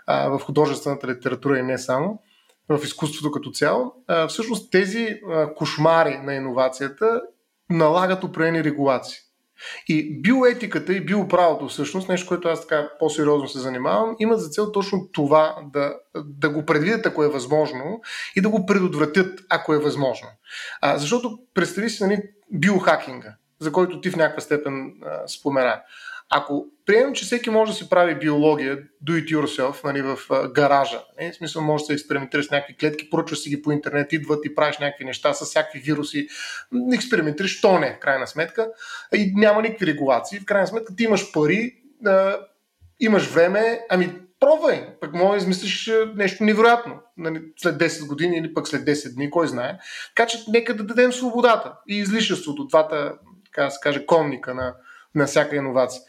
[0.06, 2.22] а, в художествената литература и не само,
[2.68, 7.22] в изкуството като цяло, а, всъщност тези а, кошмари на иновацията
[7.70, 9.18] налагат определени регулации.
[9.88, 14.72] И биоетиката и биоправото, всъщност, нещо, което аз така по-сериозно се занимавам, имат за цел
[14.72, 15.94] точно това да,
[16.24, 18.00] да го предвидят, ако е възможно,
[18.36, 20.28] и да го предотвратят, ако е възможно.
[20.80, 25.80] А, защото представи си нали, биохакинга, за който ти в някаква степен а, спомена.
[26.30, 30.48] Ако приемем, че всеки може да си прави биология, do it yourself, нали, в а,
[30.52, 31.32] гаража, не?
[31.32, 34.44] в смисъл може да се експериментираш с някакви клетки, поръчваш си ги по интернет, идват
[34.44, 36.28] и правиш някакви неща с всякакви вируси,
[36.94, 38.68] експериментираш, то не, в крайна сметка,
[39.14, 40.40] и няма никакви регулации.
[40.40, 41.74] В крайна сметка ти имаш пари,
[42.06, 42.38] а,
[43.00, 48.54] имаш време, ами пробвай, пък може да измислиш нещо невероятно нали, след 10 години или
[48.54, 49.78] пък след 10 дни, кой знае.
[50.16, 53.14] Така че нека да дадем свободата и излишеството, двата,
[53.44, 54.74] така да се каже, конника на,
[55.14, 56.02] на всяка иновация.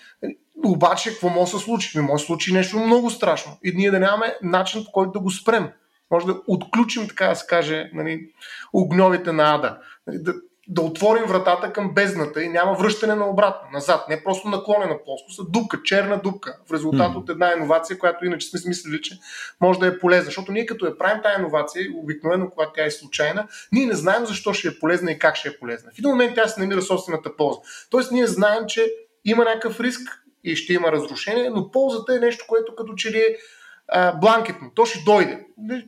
[0.66, 1.97] Обаче, какво може да се случи?
[1.97, 3.58] Не може да се случи нещо много страшно.
[3.64, 5.70] И ние да нямаме начин по който да го спрем.
[6.12, 8.32] Може да отключим, така да се каже, нали,
[8.74, 9.78] огньовите на ада.
[10.08, 10.34] Нали, да,
[10.72, 14.10] да отворим вратата към бездната и няма връщане на обратно, назад.
[14.10, 18.48] Не просто наклонена плоскост, а дупка, черна дупка, в резултат от една иновация, която иначе
[18.48, 19.20] сме смислили, че
[19.62, 20.26] може да е полезна.
[20.26, 24.26] Защото ние като я правим тази иновация, обикновено когато тя е случайна, ние не знаем
[24.26, 25.92] защо ще е полезна и как ще е полезна.
[25.96, 27.60] В един момент тя се намира собствената полза.
[27.90, 28.94] Тоест ние знаем, че
[29.26, 33.18] има някакъв риск и ще има разрушение, но ползата е нещо, което като че ли
[33.18, 33.38] е
[34.22, 34.72] бланкетно.
[34.76, 35.46] То ще дойде.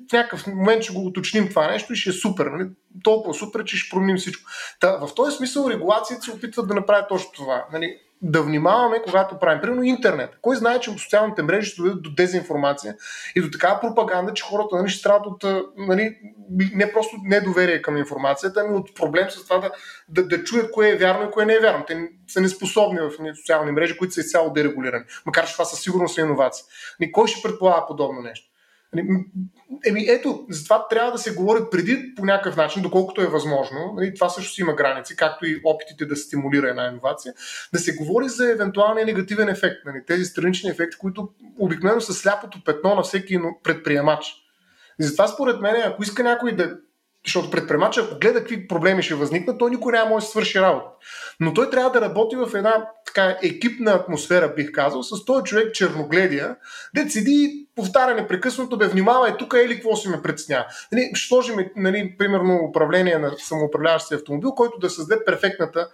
[0.10, 2.46] В някакъв момент ще го уточним това нещо и ще е супер.
[2.46, 2.70] Нали?
[3.04, 4.50] Толкова супер, че ще променим всичко.
[4.80, 7.66] Та, в този смисъл регулациите се опитват да направят точно това.
[7.74, 7.98] Нали?
[8.22, 9.62] Да внимаваме, когато правим.
[9.62, 10.38] Примерно интернет.
[10.42, 12.96] Кой знае, че социалните мрежи ще доведат до дезинформация
[13.36, 15.44] и до такава пропаганда, че хората нали, ще страдат от
[15.78, 16.18] нали,
[16.74, 19.72] не просто недоверие към информацията, ами от проблем с това да,
[20.10, 21.84] да, да чуят кое е вярно и кое не е вярно.
[21.88, 25.04] Те са неспособни в социални мрежи, които са изцяло дерегулирани.
[25.26, 26.66] Макар че това със сигурност е иновация.
[27.12, 28.52] Кой ще предполага подобно нещо?
[28.94, 29.08] Нали,
[29.86, 33.94] еми, ето, затова трябва да се говори преди по някакъв начин, доколкото е възможно.
[33.96, 37.34] Нали, това също си има граници, както и опитите да стимулира една иновация.
[37.74, 39.86] Да се говори за евентуалния негативен ефект.
[39.86, 41.30] Нали, тези странични ефекти, които
[41.60, 44.26] обикновено са сляпото петно на всеки предприемач.
[45.00, 46.78] И затова според мен, ако иска някой да
[47.26, 50.88] защото предприемача, ако гледа какви проблеми ще възникнат, той никой няма може да свърши работа.
[51.40, 55.74] Но той трябва да работи в една така екипна атмосфера, бих казал, с този човек
[55.74, 56.56] черногледия,
[56.96, 60.66] де седи и повтаря непрекъснато, бе, внимавай, тук е ли какво си ме предсня.
[60.92, 65.88] Нали, ще сложим, нали, примерно, управление на самоуправляващ се автомобил, който да създаде перфектната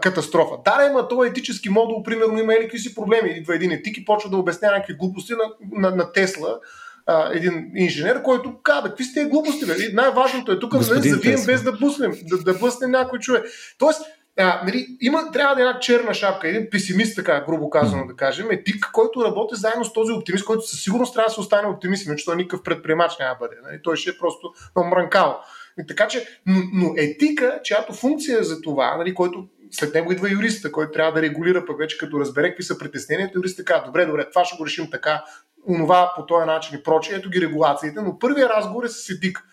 [0.00, 0.54] катастрофа.
[0.64, 3.30] Да, има този етически модул, примерно, има или какви си проблеми.
[3.30, 6.58] Идва един етик и почва да обясня някакви глупости на, на, на Тесла,
[7.06, 9.74] а, един инженер, който казва, какви сте глупости, бе?
[9.92, 13.44] най-важното е тук да завием без да буснем, да, да бъснем някой човек.
[13.78, 14.00] Тоест,
[14.38, 18.16] а, нали, има, трябва да е една черна шапка, един песимист, така грубо казано да
[18.16, 21.68] кажем, етик, който работи заедно с този оптимист, който със сигурност трябва да се остане
[21.68, 23.56] оптимист, иначе той никакъв предприемач няма да бъде.
[23.64, 23.80] Нали?
[23.82, 25.40] Той ще е просто мрънкал.
[25.78, 30.12] И така че, но, но етика, чиято функция е за това, нали, който след него
[30.12, 33.86] идва юриста, който трябва да регулира, пък вече като разбере какви са притесненията, юриста казва,
[33.86, 35.24] добре, добре, това ще го решим така,
[35.68, 39.44] онова по този начин и прочее, ето ги регулациите, но първият разговор е с етик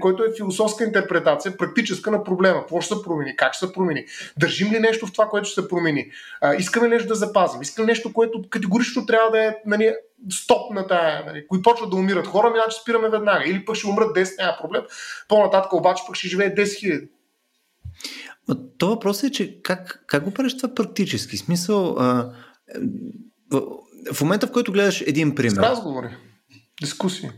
[0.00, 2.60] който е философска интерпретация, практическа на проблема.
[2.60, 3.36] Какво ще се промени?
[3.36, 4.04] Как ще се промени?
[4.38, 6.10] Държим ли нещо в това, което ще се промени?
[6.40, 7.62] А, искаме ли нещо да запазим?
[7.62, 9.94] Искаме нещо, което категорично трябва да е нали,
[10.32, 13.44] стоп на тая, нали, кои почват да умират хора, ми значи спираме веднага.
[13.46, 14.82] Или пък ще умрат 10, няма проблем.
[15.28, 17.08] По-нататък обаче пък ще живее 10 000.
[18.78, 21.36] То въпрос е, че как, как го правиш това практически?
[21.36, 22.32] Смисъл, а,
[24.12, 25.56] в, момента, в който гледаш един пример.
[25.56, 26.08] С разговори,
[26.80, 27.30] дискусии.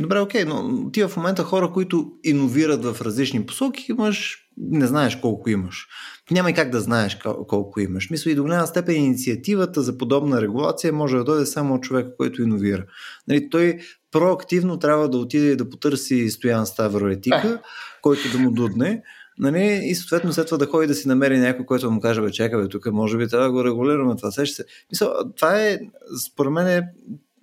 [0.00, 5.16] Добре, окей, но ти в момента хора, които иновират в различни посоки, имаш, не знаеш
[5.16, 5.86] колко имаш.
[6.30, 8.10] Няма и как да знаеш колко имаш.
[8.10, 12.16] Мисля и до голяма степен инициативата за подобна регулация може да дойде само от човека,
[12.16, 12.84] който иновира.
[13.28, 13.78] Нали, той
[14.12, 17.62] проактивно трябва да отиде и да потърси Стоян Ставроетика,
[18.02, 19.02] който да му дудне.
[19.38, 22.30] Нали, и съответно след това да ходи да си намери някой, който му каже, бе,
[22.30, 24.30] чакай, бе, тук може би трябва да го регулираме това.
[24.30, 24.64] Се.
[24.92, 25.78] Мисъл, това е,
[26.26, 26.82] според мен, е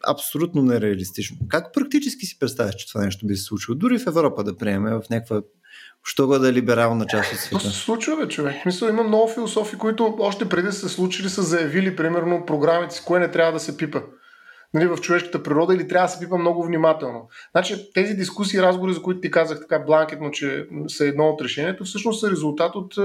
[0.07, 1.37] абсолютно нереалистично.
[1.47, 3.75] Как практически си представяш, че това нещо би се случило?
[3.75, 5.41] Дори в Европа да приеме в някаква
[6.03, 7.63] що го да е либерална част от света.
[7.63, 8.65] То се случва, бе, човек.
[8.65, 13.19] Мисля, има много философи, които още преди са случили, са заявили, примерно, програмите с кое
[13.19, 13.99] не трябва да се пипа.
[14.73, 17.29] Нали, в човешката природа или трябва да се пипа много внимателно.
[17.51, 21.83] Значи, тези дискусии, разговори, за които ти казах така бланкетно, че са едно от решението,
[21.85, 22.97] всъщност са резултат от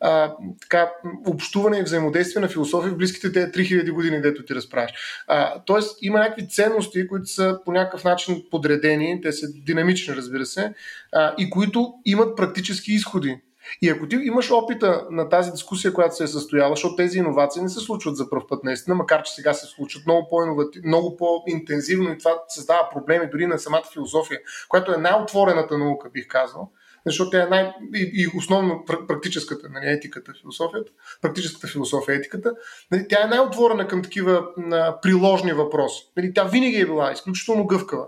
[0.00, 0.92] а, така,
[1.26, 4.92] общуване и взаимодействие на философия в близките те 3000 години, дето ти разправиш.
[5.26, 10.46] А, тоест има някакви ценности, които са по някакъв начин подредени, те са динамични, разбира
[10.46, 10.74] се,
[11.12, 13.40] а, и които имат практически изходи.
[13.82, 17.62] И ако ти имаш опита на тази дискусия, която се е състояла, защото тези иновации
[17.62, 20.36] не се случват за първ път наистина, макар че сега се случват много, по
[20.84, 26.26] много по-интензивно и това създава проблеми дори на самата философия, която е най-отворената наука, бих
[26.28, 26.70] казал
[27.06, 30.92] защото тя е най- и, и основно практическата, нали, етиката, философията,
[31.22, 32.52] практическата философия, етиката,
[32.90, 36.10] нали, тя е най-отворена към такива на, приложни въпроси.
[36.16, 38.06] Нали, тя винаги е била изключително гъвкава.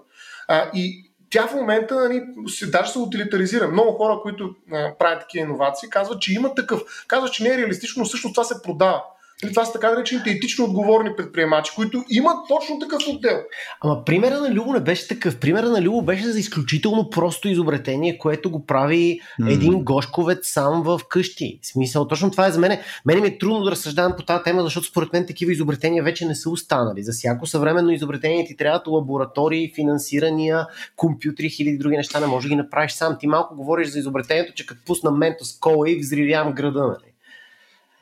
[0.48, 2.22] А, и тя в момента нали,
[2.66, 3.68] даже се утилитаризира.
[3.68, 7.04] Много хора, които а, правят такива иновации, казват, че има такъв.
[7.08, 9.02] Казват, че не е реалистично, но всъщност това се продава.
[9.44, 13.38] Или това са така наречените етично отговорни предприемачи, които имат точно такъв модел.
[13.80, 15.36] Ама примера на Любо не беше такъв.
[15.36, 19.52] Примера на Любо беше за изключително просто изобретение, което го прави mm.
[19.52, 21.58] един гошковец сам в къщи.
[21.62, 22.78] Смисъл, точно това е за мен.
[23.06, 26.26] Мене ми е трудно да разсъждавам по тази тема, защото според мен такива изобретения вече
[26.26, 27.02] не са останали.
[27.02, 30.66] За всяко съвременно изобретение ти трябват лаборатории, финансирания,
[30.96, 32.20] компютри, хиляди други неща.
[32.20, 33.16] Не може да ги направиш сам.
[33.20, 36.96] Ти малко говориш за изобретението, че като пусна ментос кола и взривявам града.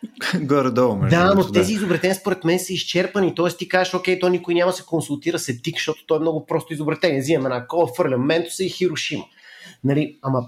[0.41, 0.99] Горе-долу.
[1.11, 3.35] Да, но тези изобретения според мен са изчерпани.
[3.35, 6.47] Тоест ти кажеш, окей, то никой няма се консултира с етик, защото то е много
[6.47, 7.21] просто изобретение.
[7.21, 9.25] Взимаме една кола, фърлям Ментоса и Хирошима.
[9.85, 10.43] Нали, ама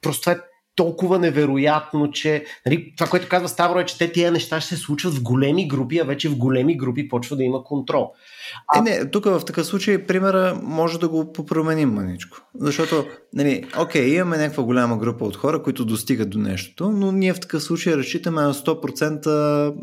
[0.00, 4.32] просто това е толкова невероятно, че нали, това, което казва Ставро е, че те тия
[4.32, 7.64] неща ще се случват в големи групи, а вече в големи групи почва да има
[7.64, 8.12] контрол.
[8.74, 8.78] А...
[8.78, 12.38] Е, не, тук в такъв случай примера може да го попроменим маничко.
[12.60, 17.34] Защото, нали, окей, имаме някаква голяма група от хора, които достигат до нещото, но ние
[17.34, 19.26] в такъв случай разчитаме на 100%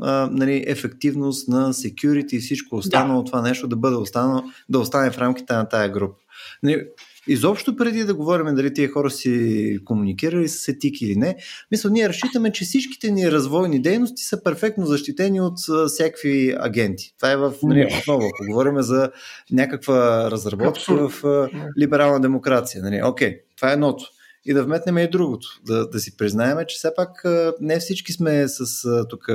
[0.01, 3.25] а, нали, ефективност на security и всичко останало да.
[3.25, 6.15] това нещо да бъде останало, да остане в рамките на тая група.
[6.63, 6.83] Нали,
[7.27, 11.35] изобщо преди да говорим дали тия хора си комуникирали с етик или не,
[11.71, 15.57] мисля, ние разчитаме, че всичките ни развойни дейности са перфектно защитени от
[15.87, 17.13] всякакви агенти.
[17.17, 19.11] Това е в нали, отново, ако говорим за
[19.51, 21.47] някаква разработка в
[21.79, 22.83] либерална демокрация.
[22.83, 24.05] Нали, окей, това е едното.
[24.45, 25.47] И да вметнем и другото.
[25.65, 27.23] Да, да си признаем, че все пак
[27.61, 28.65] не всички сме с
[29.09, 29.27] тук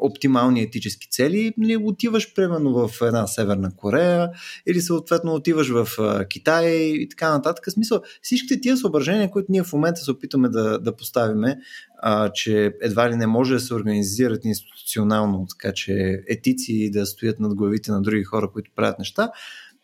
[0.00, 1.52] оптимални етически цели.
[1.58, 4.30] Нали, отиваш примерно в една Северна Корея
[4.66, 5.88] или съответно отиваш в
[6.28, 7.64] Китай и така нататък.
[7.70, 11.58] Смисъл, всичките тия съображения, които ние в момента се опитваме да, да поставиме,
[11.98, 17.40] а, че едва ли не може да се организират институционално, така че етици да стоят
[17.40, 19.30] над главите на други хора, които правят неща,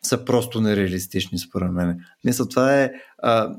[0.03, 2.01] са просто нереалистични, според мен.
[2.25, 2.91] Мисля, това е,
[3.23, 3.55] а,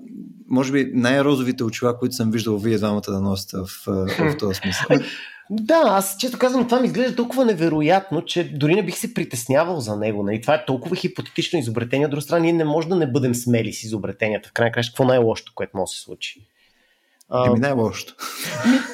[0.47, 4.87] може би, най-розовите очила, които съм виждал вие двамата да носите в, в този смисъл.
[5.53, 9.79] Да, аз често казвам, това ми изглежда толкова невероятно, че дори не бих се притеснявал
[9.79, 10.23] за него.
[10.23, 10.41] Нали?
[10.41, 12.05] Това е толкова хипотетично изобретение.
[12.05, 14.49] От друга страна, ние не можем да не бъдем смели с изобретенията.
[14.49, 16.47] В крайна краща, какво най-лошото, което може да се случи?
[17.47, 18.15] Еми най-лошото.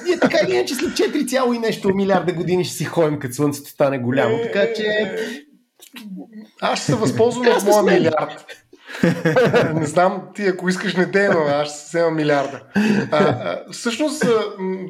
[0.06, 3.70] Ние така или иначе след 4, и нещо милиарда години ще си ходим, като слънцето
[3.70, 4.38] стане голямо.
[4.44, 5.16] Така че
[6.62, 8.46] аз ще се възползвам от моя милиард.
[9.76, 12.62] не знам ти, ако искаш не те, но аз ще взема милиарда.
[13.12, 14.24] А, а, всъщност,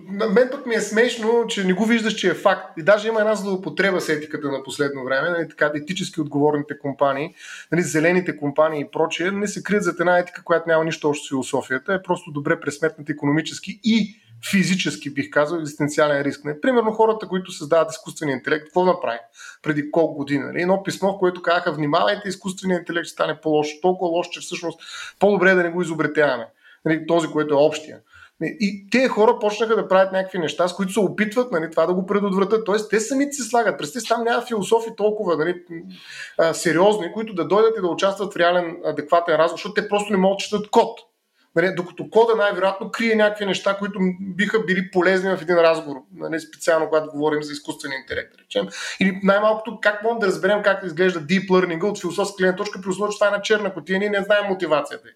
[0.09, 2.77] на мен пък ми е смешно, че не го виждаш, че е факт.
[2.77, 7.35] И даже има една злоупотреба с етиката на последно време, нали, така, етически отговорните компании,
[7.71, 11.25] нали, зелените компании и прочие, не се крият за една етика, която няма нищо общо
[11.25, 14.15] с философията, е просто добре пресметната економически и
[14.51, 16.45] физически, бих казал, екзистенциален риск.
[16.45, 16.61] Не?
[16.61, 19.19] Примерно хората, които създават изкуствения интелект, какво направи
[19.63, 20.43] преди колко години?
[20.43, 20.61] Нали?
[20.61, 24.79] Едно писмо, в което казаха, внимавайте, изкуственият интелект ще стане по-лошо, толкова лошо, че всъщност
[25.19, 26.47] по-добре е да не го изобретяваме.
[26.85, 27.07] Нали?
[27.07, 27.99] Този, който е общия.
[28.41, 31.93] И тези хора почнаха да правят някакви неща, с които се опитват нали, това да
[31.93, 32.65] го предотвратят.
[32.65, 33.77] Тоест, те самите се слагат.
[33.77, 35.63] Представете, там няма философи толкова нали,
[36.53, 40.17] сериозни, които да дойдат и да участват в реален, адекватен разговор, защото те просто не
[40.17, 40.99] могат да четат код.
[41.57, 46.39] Нали, докато кода най-вероятно крие някакви неща, които биха били полезни в един разговор, нали,
[46.39, 48.35] специално когато говорим за изкуствен интелект.
[48.39, 48.67] Речем.
[48.99, 52.89] Или най-малкото как можем да разберем как изглежда deep learning от философска гледна точка, при
[52.89, 55.07] условие, че това е на черна котия, ние не знаем мотивацията.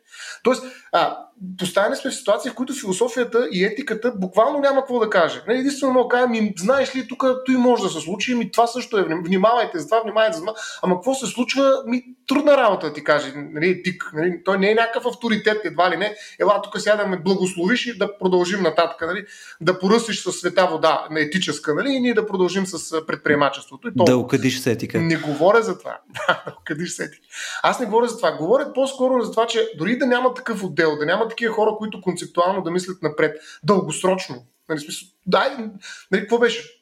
[0.43, 1.17] Тоест, а,
[1.57, 5.41] поставени сме в ситуации, в които философията и етиката буквално няма какво да каже.
[5.47, 8.67] Единствено мога да кажа, ми, знаеш ли, тук той може да се случи, ми това
[8.67, 9.05] също е.
[9.25, 10.53] Внимавайте за това, внимавайте за това.
[10.81, 14.11] Ама какво се случва, ми трудна работа да ти каже, нали, етик.
[14.13, 16.15] Нали, той не е някакъв авторитет, едва ли не.
[16.39, 19.25] Ела, тук сега да ме благословиш и да продължим нататък, нали,
[19.61, 23.87] да поръсиш със света вода на етическа, нали, и ние да продължим с предприемачеството.
[23.87, 24.99] И да укъдиш с етика.
[24.99, 25.97] Не говоря за това.
[26.27, 27.27] да укъдиш с етика.
[27.63, 28.31] Аз не говоря за това.
[28.31, 32.01] Говоря по-скоро за това, че дори да няма такъв отдел, да няма такива хора, които
[32.01, 34.45] концептуално да мислят напред, дългосрочно.
[34.69, 35.49] Нали, смисъл, дай,
[36.11, 36.81] нали, какво беше?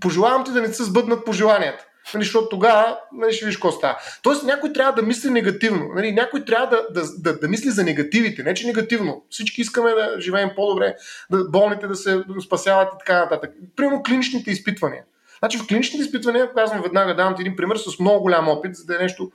[0.00, 1.84] пожелавам ти да не се сбъднат пожеланията.
[2.14, 3.98] Нали, защото тогава нали, ще виж какво става.
[4.22, 5.88] Тоест някой трябва да мисли негативно.
[5.94, 9.24] Нали, някой трябва да, да, да, да мисли за негативите, не че негативно.
[9.30, 10.94] Всички искаме да живеем по-добре,
[11.30, 13.50] да, болните да се спасяват и така нататък.
[13.76, 15.04] Примерно клиничните изпитвания.
[15.38, 18.84] Значи в клиничните изпитвания, казвам веднага, давам ти един пример с много голям опит, за
[18.84, 19.30] да е нещо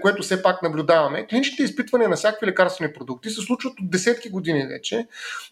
[0.00, 1.26] което все пак наблюдаваме.
[1.26, 5.06] Клиничните изпитвания на всякакви лекарствени продукти се случват от десетки години вече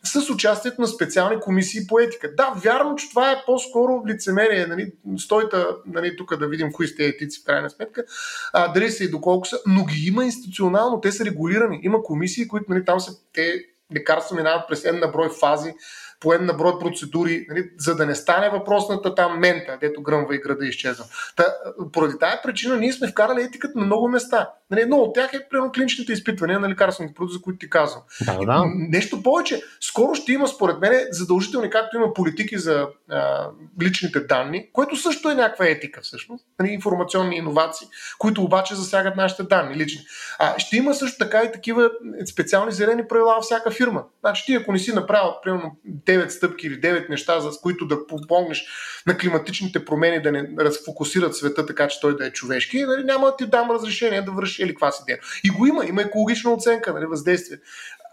[0.04, 2.34] с участието на специални комисии по етика.
[2.34, 4.66] Да, вярно, че това е по-скоро лицемерие.
[4.66, 8.04] Нали, стойта нали, тук да видим кои сте етици в крайна сметка,
[8.52, 11.80] а, дали са и доколко са, но ги има институционално, те са регулирани.
[11.82, 13.64] Има комисии, които нали, там са те
[13.96, 15.74] лекарства минават през една брой фази,
[16.20, 20.38] по на брой процедури, нали, за да не стане въпросната там мента, дето гръмва и
[20.38, 21.04] града изчезва.
[21.36, 21.44] Та,
[21.92, 24.50] поради тази причина ние сме вкарали етиката на много места.
[24.70, 28.02] Нали, едно от тях е примерно клиничните изпитвания на лекарствените продукти, за които ти казвам.
[28.26, 28.64] Да, да.
[28.74, 33.50] Нещо повече, скоро ще има според мен задължителни, както има политики за а,
[33.82, 39.42] личните данни, което също е някаква етика всъщност, нали, информационни иновации, които обаче засягат нашите
[39.42, 40.00] данни лични.
[40.38, 41.90] А, ще има също така и такива
[42.32, 44.04] специални зелени правила във всяка фирма.
[44.20, 45.76] Значи ти ако не си направил примерно
[46.11, 48.64] 9 стъпки или 9 неща, за които да помогнеш
[49.06, 53.26] на климатичните промени да не разфокусират света така, че той да е човешки, нали, няма
[53.26, 55.18] да ти дам разрешение да вършиш или каква си ден.
[55.44, 57.58] И го има, има екологична оценка, нали, въздействие.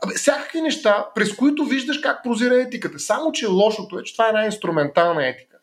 [0.03, 2.99] Абе, всякакви неща, през които виждаш как прозира етиката.
[2.99, 5.57] Само, че лошото е, че това е една инструментална етика.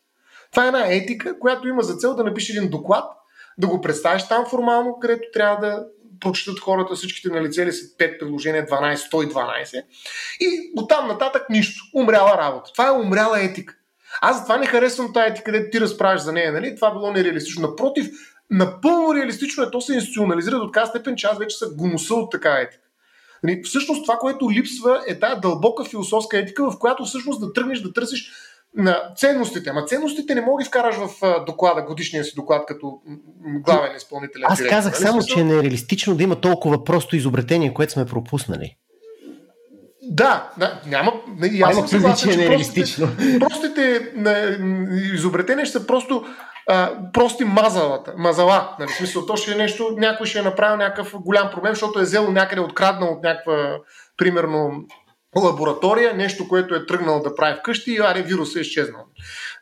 [0.51, 3.05] Това е една етика, която има за цел да напише един доклад,
[3.57, 5.85] да го представиш там формално, където трябва да
[6.25, 9.83] прочитат хората всичките на лице ли са 5 приложения, 12, 112
[10.39, 11.83] и оттам нататък нищо.
[11.93, 12.71] Умряла работа.
[12.73, 13.75] Това е умряла етика.
[14.21, 16.51] Аз затова не харесвам тази етика, където ти разправиш за нея.
[16.51, 16.75] Нали?
[16.75, 17.61] Това било нереалистично.
[17.61, 18.07] Напротив,
[18.51, 19.71] напълно реалистично е.
[19.71, 22.83] То се институционализира до така степен, че аз вече съм гонуса от така етика.
[23.43, 23.61] Нали?
[23.63, 27.93] Всъщност това, което липсва е тази дълбока философска етика, в която всъщност да тръгнеш да
[27.93, 28.31] търсиш
[28.77, 29.69] на ценностите.
[29.69, 31.09] Ама ценностите не мога да вкараш в
[31.45, 32.99] доклада, годишния си доклад като
[33.65, 34.75] главен изпълнителен Аз директор.
[34.75, 35.03] казах нали?
[35.03, 38.77] само, че е нереалистично да има толкова просто изобретение, което сме пропуснали.
[40.01, 41.13] Да, да, няма.
[41.63, 43.07] Аз съм съгласен, че нереалистично.
[43.39, 44.59] Простите, простите
[45.13, 46.23] изобретения ще са просто
[46.67, 48.75] а, прости мазалата, мазала.
[48.79, 52.03] Нали, смисъл, то ще е нещо, някой ще е направил някакъв голям проблем, защото е
[52.03, 53.77] взело някъде откраднал от някаква,
[54.17, 54.71] примерно,
[55.37, 59.05] лаборатория, нещо, което е тръгнал да прави вкъщи и аре, вирусът е изчезнал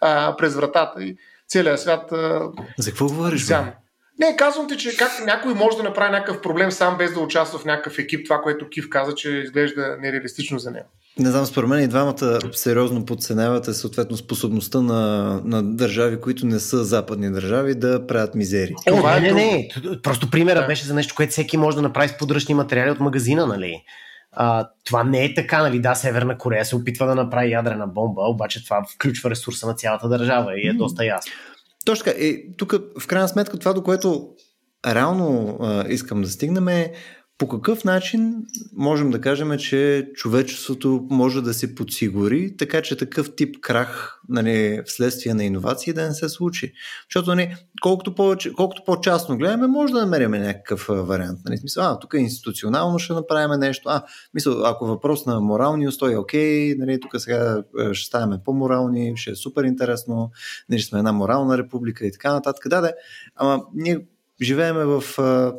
[0.02, 1.18] а, през вратата и
[1.48, 2.12] целият свят.
[2.12, 2.42] А,
[2.78, 3.42] За какво говориш?
[3.42, 3.72] Взян.
[4.20, 7.60] Не, казвам ти, че как някой може да направи някакъв проблем сам без да участва
[7.60, 10.88] в някакъв екип, това, което Кив каза, че изглежда нереалистично за него.
[11.20, 16.60] Не знам, според мен и двамата сериозно подценявате съответно способността на, на държави, които не
[16.60, 18.76] са западни държави, да правят мизери.
[18.92, 19.70] О, не, не, не.
[20.04, 20.68] Просто примерът да.
[20.68, 23.84] беше за нещо, което всеки може да направи с подръчни материали от магазина, нали?
[24.36, 25.80] А, това не е така, нали?
[25.80, 30.10] Да, Северна Корея се опитва да направи ядрена бомба, обаче това включва ресурса на цялата
[30.10, 31.32] държава и е доста ясно.
[31.86, 32.18] Точно така.
[32.20, 34.30] Е, тук, в крайна сметка, това, до което
[34.88, 36.94] реално а, искам да стигнем е
[37.38, 43.36] по какъв начин можем да кажем, че човечеството може да се подсигури, така че такъв
[43.36, 46.74] тип крах нали, вследствие на иновации да не се случи.
[47.10, 51.40] Защото нали, колкото, повече, колкото по-частно гледаме, може да намерим някакъв вариант.
[51.46, 53.90] Нали, смисъл, а, тук институционално ще направим нещо.
[53.90, 54.04] А,
[54.34, 59.36] мисъл, ако въпрос на морални устои, окей, нали, тук сега ще ставаме по-морални, ще е
[59.36, 60.32] супер интересно,
[60.70, 62.70] нали, сме една морална република и така нататък.
[62.70, 62.94] Да, да,
[63.36, 64.00] ама ние
[64.42, 65.04] живееме в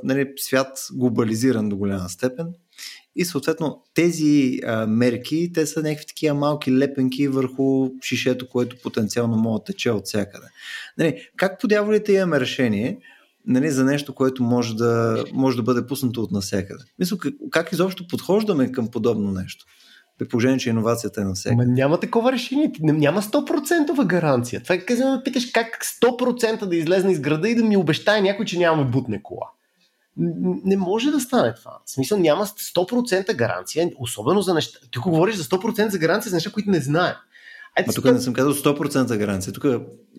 [0.05, 2.47] нали, свят глобализиран до голяма степен
[3.17, 9.37] и съответно тези а, мерки, те са някакви такива малки лепенки върху шишето, което потенциално
[9.37, 10.47] може да тече от всякъде.
[10.99, 12.99] Нали, как по дяволите имаме решение
[13.47, 16.85] нали, за нещо, което може да, може да бъде пуснато от насякъде?
[16.99, 19.67] Мисля, как, как изобщо подхождаме към подобно нещо?
[20.19, 21.53] При положение, че иновацията е на всеки.
[21.53, 22.73] Ама няма такова решение.
[22.81, 24.63] Няма 100% гаранция.
[24.63, 28.21] Това е казвам да питаш как 100% да излезне из града и да ми обещае
[28.21, 29.47] някой, че няма бутне кола.
[30.17, 31.79] Не може да стане това.
[31.87, 34.79] В смисъл няма 100% гаранция, особено за неща.
[34.93, 37.15] Ти говориш за 100% за гаранция за неща, които не знаем.
[37.77, 39.53] Ето, тук не съм казал 100% гаранция.
[39.53, 39.67] Тук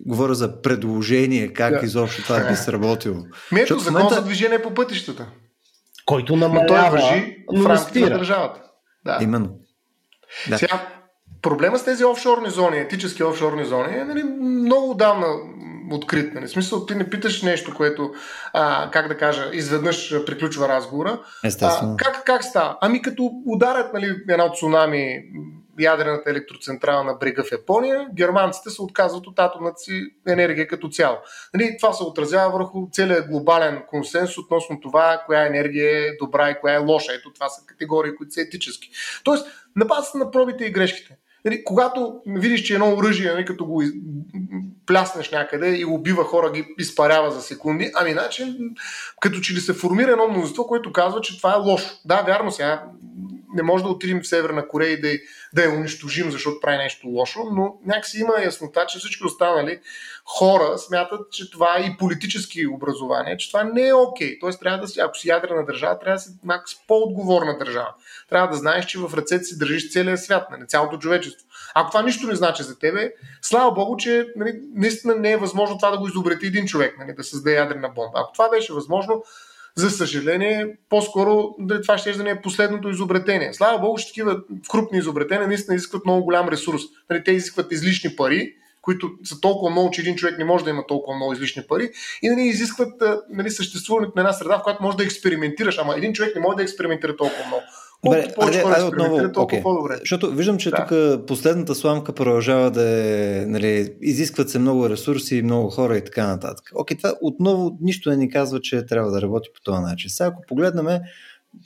[0.06, 1.86] говоря за предложение, как да.
[1.86, 3.16] изобщо това би сработило.
[3.52, 4.14] Мето закон момента...
[4.14, 5.26] за движение по пътищата.
[6.06, 8.62] Който намалява, той въжи в рамките на държавата.
[9.04, 9.18] Да.
[9.22, 9.48] Именно.
[10.48, 10.58] Да.
[10.58, 10.86] Сега,
[11.42, 15.26] проблема с тези офшорни зони, етически офшорни зони е нали, много давна
[15.90, 16.34] открит.
[16.34, 16.48] Нали.
[16.48, 18.12] Смисъл, ти не питаш нещо, което,
[18.52, 21.20] а, как да кажа, изведнъж приключва разговора.
[21.44, 21.92] Естествено.
[21.92, 22.78] А, как, как става?
[22.80, 25.22] Ами като ударят нали, една цунами
[25.78, 31.16] ядрената електроцентрала на брега в Япония, германците се отказват от атомната си енергия като цяло.
[31.54, 36.60] Нали, това се отразява върху целият глобален консенсус относно това, коя енергия е добра и
[36.60, 37.12] коя е лоша.
[37.14, 38.90] Ето това са категории, които са етически.
[39.24, 39.46] Тоест,
[39.76, 41.16] на базата на пробите и грешките.
[41.44, 43.82] Нали, когато видиш, че едно оръжие, нали, като го
[44.86, 48.56] пляснеш някъде и убива хора, ги изпарява за секунди, ами значи,
[49.20, 51.94] като че ли се формира едно мнозинство, което казва, че това е лошо.
[52.04, 52.84] Да, вярно, сега
[53.56, 55.08] не може да отидем в Северна Корея и да,
[55.54, 59.80] да я унищожим, защото прави нещо лошо, но някакси има яснота, че всички останали
[60.24, 64.28] хора смятат, че това е и политически образование, че това не е окей.
[64.28, 64.40] Okay.
[64.40, 67.94] Тоест трябва да си, ако си ядрена държава, трябва да си макс по-отговорна държава.
[68.30, 71.46] Трябва да знаеш, че в ръцете си държиш целия свят, нали, цялото човечество.
[71.74, 75.78] Ако това нищо не значи за тебе, слава богу, че нали, наистина не е възможно
[75.78, 78.12] това да го изобрети един човек, нали, да създаде ядрена бомба.
[78.14, 79.24] Ако това беше възможно,
[79.76, 83.54] за съжаление, по-скоро нали, това ще да не е последното изобретение.
[83.54, 86.82] Слава Богу, че такива крупни изобретения наистина изискват много голям ресурс.
[87.10, 88.52] Нали, те изискват излишни пари,
[88.82, 91.90] които са толкова много, че един човек не може да има толкова много излишни пари
[92.22, 95.78] и нали, изискват нали, съществуването на една среда, в която може да експериментираш.
[95.78, 97.62] Ама един човек не може да експериментира толкова много.
[98.04, 99.62] Добре, айде, айде отново, okay.
[99.62, 99.96] по-добре.
[100.00, 100.76] Защото виждам, че да.
[100.76, 106.26] тук последната сламка продължава да е, нали, изискват се много ресурси, много хора и така
[106.26, 106.70] нататък.
[106.74, 110.10] Окей, това отново нищо не ни казва, че трябва да работи по този начин.
[110.10, 111.00] Сега, ако погледнем,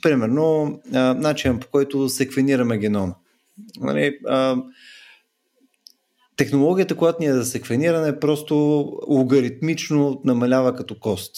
[0.01, 0.79] примерно,
[1.15, 3.15] начин по който секвенираме генома.
[3.79, 4.57] Нали, а,
[6.37, 8.55] технологията, която ни е за секвениране, просто
[9.07, 11.35] логаритмично намалява като кост.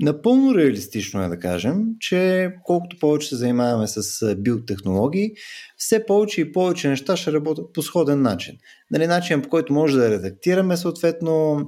[0.00, 5.32] Напълно реалистично е да кажем, че колкото повече се занимаваме с биотехнологии,
[5.76, 8.54] все повече и повече неща ще работят по сходен начин.
[8.90, 11.62] Нали, начин по който може да редактираме съответно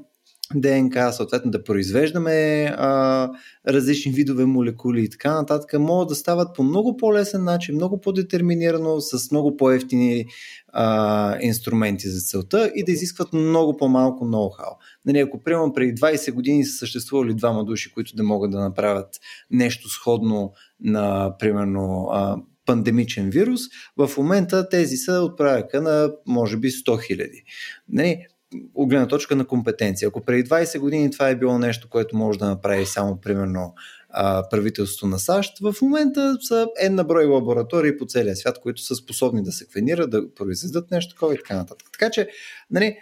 [0.55, 3.31] ДНК, съответно да произвеждаме а,
[3.69, 9.01] различни видове молекули и така нататък, могат да стават по много по-лесен начин, много по-детерминирано,
[9.01, 10.27] с много по-ефтини
[10.69, 14.77] а, инструменти за целта и да изискват много по-малко ноу-хау.
[15.05, 19.09] Нали, ако приемам преди 20 години са съществували двама души, които да могат да направят
[19.51, 22.37] нещо сходно на, примерно, а,
[22.67, 23.61] пандемичен вирус,
[23.97, 27.45] в момента тези са отправяка на може би 100 хиляди.
[27.89, 28.27] Нали,
[28.75, 30.09] от гледна точка на компетенция.
[30.09, 33.75] Ако преди 20 години това е било нещо, което може да направи само примерно
[34.11, 35.59] а, правителството на САЩ.
[35.61, 40.35] В момента са една брой лаборатории по целия свят, които са способни да секвенират, да
[40.35, 41.89] произведат нещо такова и така нататък.
[41.93, 42.29] Така че,
[42.71, 42.97] нали,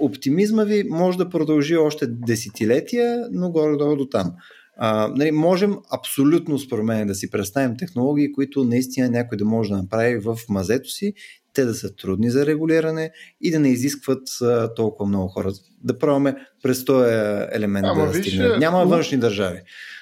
[0.00, 4.32] оптимизма ви може да продължи още десетилетия, но горе-долу до там.
[4.76, 9.70] А, нали, можем абсолютно според мен да си представим технологии, които наистина някой да може
[9.70, 11.14] да направи в мазето си,
[11.54, 13.10] те да са трудни за регулиране
[13.40, 15.52] и да не изискват а, толкова много хора.
[15.84, 17.10] Да пробваме през този
[17.52, 18.58] елемент Ама, да стигнем.
[18.58, 19.60] Няма външни държави.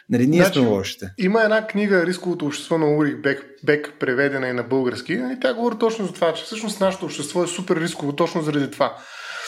[0.09, 1.11] Нали, ние значи, сме лошите.
[1.19, 5.13] Има една книга Рисковото общество на Урих Бек, Бек преведена и на български.
[5.13, 8.71] И тя говори точно за това, че всъщност нашето общество е супер рисково точно заради
[8.71, 8.97] това.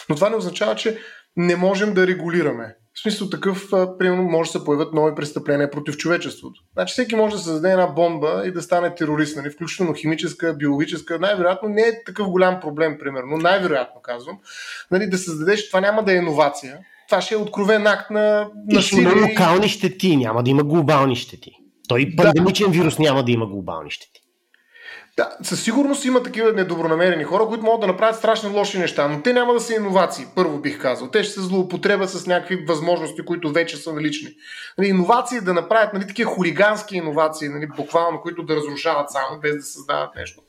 [0.09, 0.99] Но това не означава, че
[1.37, 2.77] не можем да регулираме.
[2.97, 3.69] В смисъл такъв,
[3.99, 6.61] примерно, може да се появят нови престъпления против човечеството.
[6.73, 9.51] Значи всеки може да създаде една бомба и да стане терорист, нали?
[9.51, 11.19] включително химическа, биологическа.
[11.19, 13.37] Най-вероятно не е такъв голям проблем, примерно.
[13.37, 14.39] Най-вероятно казвам.
[14.91, 16.79] Нали, да създадеш, това няма да е иновация.
[17.09, 18.83] Това ще е откровен акт на насилие.
[18.83, 21.51] Ще има локални щети, няма да има глобални щети.
[21.89, 22.73] Той пандемичен да.
[22.73, 24.24] вирус няма да има глобални щети.
[25.17, 29.23] Да, със сигурност има такива недобронамерени хора, които могат да направят страшно лоши неща, но
[29.23, 31.09] те няма да са иновации, първо бих казал.
[31.09, 34.29] Те ще се злоупотребят с някакви възможности, които вече са налични.
[34.79, 39.57] Нали, иновации да направят нали, такива хулигански иновации, нали, буквално, които да разрушават само, без
[39.57, 40.43] да създават нещо.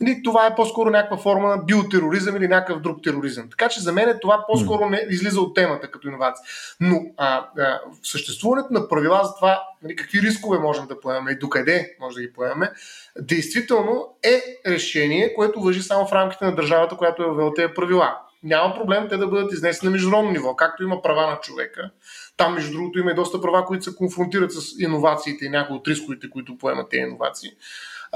[0.00, 3.50] Нали, това е по-скоро някаква форма на биотероризъм или някакъв друг тероризъм.
[3.50, 6.44] Така че за мен това по-скоро не излиза от темата като иновация.
[6.80, 11.38] Но а, а, съществуването на правила за това нали, какви рискове можем да поемаме и
[11.38, 12.70] докъде може да ги поемаме,
[13.18, 18.18] действително е решение, което въжи само в рамките на държавата, която е въвела тези правила.
[18.42, 21.90] Няма проблем те да бъдат изнесени на международно ниво, както има права на човека.
[22.36, 25.88] Там, между другото, има и доста права, които се конфронтират с иновациите и някои от
[25.88, 27.50] рисковете, които поемат тези иновации.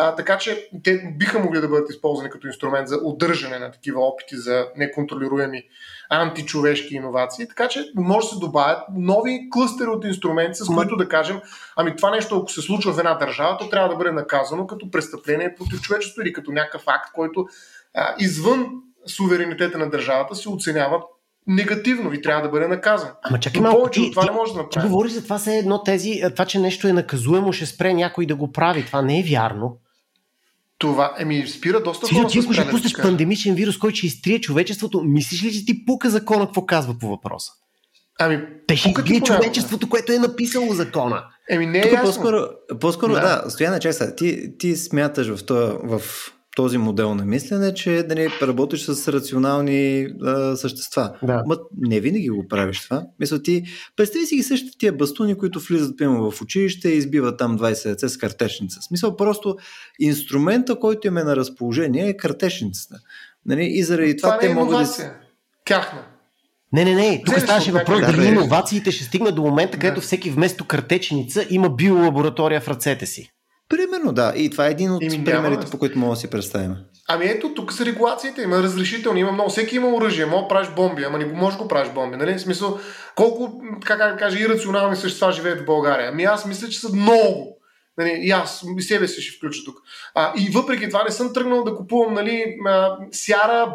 [0.00, 4.00] А, така че те биха могли да бъдат използвани като инструмент за удържане на такива
[4.00, 5.62] опити за неконтролируеми
[6.10, 7.48] античовешки иновации.
[7.48, 11.40] Така че може да се добавят нови клъстери от инструменти, с които да кажем,
[11.76, 14.90] ами това нещо, ако се случва в една държава, то трябва да бъде наказано като
[14.90, 17.46] престъпление против човечеството или като някакъв акт, който
[17.94, 18.66] а, извън
[19.06, 21.02] суверенитета на държавата се оценява
[21.46, 23.10] негативно и трябва да бъде наказан.
[23.22, 24.86] Ама чакай малко, повече ти, това ти, не може да направи.
[24.86, 28.26] Ти говори за това се едно тези, това, че нещо е наказуемо, ще спре някой
[28.26, 28.86] да го прави.
[28.86, 29.78] Това не е вярно.
[30.78, 32.28] Това, еми, спира доста хора.
[32.28, 36.10] Ти, ако ще пуснеш пандемичен вирус, който ще изтрие човечеството, мислиш ли, че ти пука
[36.10, 37.52] закона, какво казва по въпроса?
[38.20, 41.24] Ами, Те ще бие човечеството, което е написало закона.
[41.50, 42.06] Еми, не е Тук ясно.
[42.06, 42.46] По-скоро,
[42.80, 44.14] по-скоро да, да стоя на чеса.
[44.14, 46.02] Ти, ти смяташ в, това, в
[46.58, 51.12] този модел на мислене, че да не работиш с рационални а, същества.
[51.22, 51.42] Да.
[51.46, 53.02] Ма не винаги го правиш това.
[53.20, 53.64] Мисля ти,
[53.96, 57.88] представи си ги същите тия бастуни, които влизат пълно в училище и избиват там 20
[57.88, 58.80] деца с картечница.
[58.82, 59.56] Смисъл просто
[60.00, 62.96] инструмента, който им е на разположение е картечницата.
[63.46, 63.64] Нали?
[63.64, 65.14] И заради това, това те е могат да...
[65.64, 66.06] Тяхна.
[66.72, 67.22] Не, не, не.
[67.26, 71.70] Тук ставаше въпрос дали да, иновациите ще стигнат до момента, където всеки вместо картечница има
[71.70, 73.30] биолаборатория в ръцете си.
[73.68, 74.32] Примерно, да.
[74.36, 75.70] И това е един от Ими, примерите, няма...
[75.70, 76.76] по които мога да си представим.
[77.08, 79.50] Ами ето, тук са регулациите, има разрешителни, има много.
[79.50, 82.16] Всеки има оръжие, мога да правиш бомби, ама не можеш да го правиш бомби.
[82.16, 82.34] Нали?
[82.34, 82.78] В смисъл,
[83.14, 86.08] колко, как да кажа, ирационални същества живеят в България?
[86.12, 87.57] Ами аз мисля, че са много.
[87.98, 89.82] Нали, и аз и себе си ще включа тук.
[90.14, 93.72] А, и въпреки това не съм тръгнал да купувам нали, а, сяра,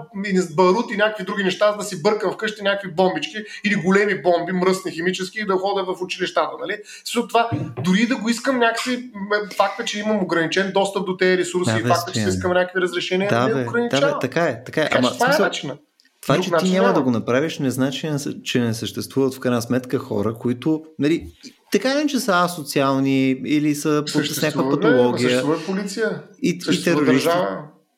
[0.55, 4.51] барут и някакви други неща, за да си бъркам вкъщи някакви бомбички или големи бомби,
[4.51, 6.57] мръсни химически и да ходя в училищата.
[6.61, 6.78] Нали?
[7.05, 7.49] Също това,
[7.84, 9.11] дори да го искам някакси,
[9.57, 12.82] факта, че имам ограничен достъп до тези ресурси да, и факта, че си искам някакви
[12.82, 14.07] разрешения, да, не ограничава.
[14.07, 14.63] Да, бе, така е.
[14.63, 14.86] Така е.
[14.86, 15.80] Така, Ама, това е начинът.
[16.21, 18.11] Това, че ти няма да го направиш, не значи,
[18.43, 21.28] че не съществуват в крайна сметка хора, които нали,
[21.74, 25.30] така не, че са асоциални или са с някаква патология.
[25.30, 26.24] Съществува полиция.
[26.41, 27.28] И, съществува и терористи.
[27.28, 27.57] Държава.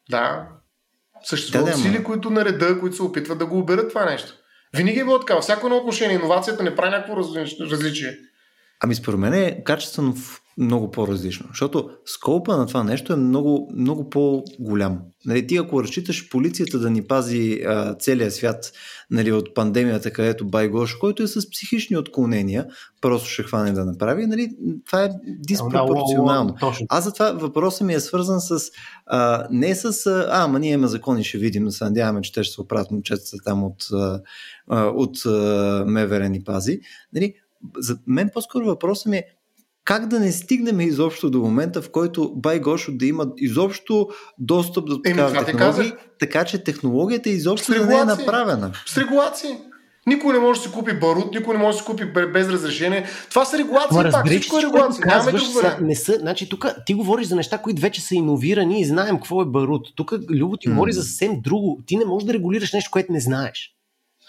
[0.09, 0.47] Да.
[1.23, 4.34] Съществуват да, сили, които нареда, които се опитват да го оберат това нещо.
[4.78, 5.41] Винаги е било така.
[5.41, 7.17] Всяко едно отношение, иновацията не прави някакво
[7.71, 8.17] различие.
[8.84, 10.15] Ами според мен е качествено
[10.58, 14.99] много по-различно, защото скопа на това нещо е много, много по-голям.
[15.26, 18.72] Нали, ти ако разчиташ полицията да ни пази а, целия свят
[19.12, 22.68] нали, от пандемията, където Байгош, който е с психични отклонения,
[23.01, 24.49] просто ще хване да направи, нали,
[24.86, 26.56] това е диспропорционално.
[26.89, 28.72] Аз затова въпросът ми е свързан с
[29.06, 32.53] а, не с а, ама ние имаме закони, ще видим, се надяваме, че те ще
[32.53, 34.22] се оправят момчетата там от, а,
[34.86, 36.80] от а, МВР ни пази.
[37.14, 37.34] Нали,
[37.77, 39.35] за мен по-скоро въпросът ми е
[39.86, 44.07] как да не стигнем изобщо до момента, в който Бай Гошо да има изобщо
[44.38, 48.72] достъп до такава технология, така че технологията изобщо да не е направена.
[48.86, 49.57] С регулации.
[50.07, 53.06] Никой не може да си купи барут, никой не може да си купи без разрешение.
[53.30, 55.02] Това са регулации, пак всичко е регулация.
[55.02, 58.86] Казваш, са, не са, значи, тук ти говориш за неща, които вече са иновирани и
[58.86, 59.88] знаем какво е барут.
[59.95, 60.72] Тук Любо ти mm.
[60.72, 61.82] говори за съвсем друго.
[61.86, 63.72] Ти не можеш да регулираш нещо, което не знаеш.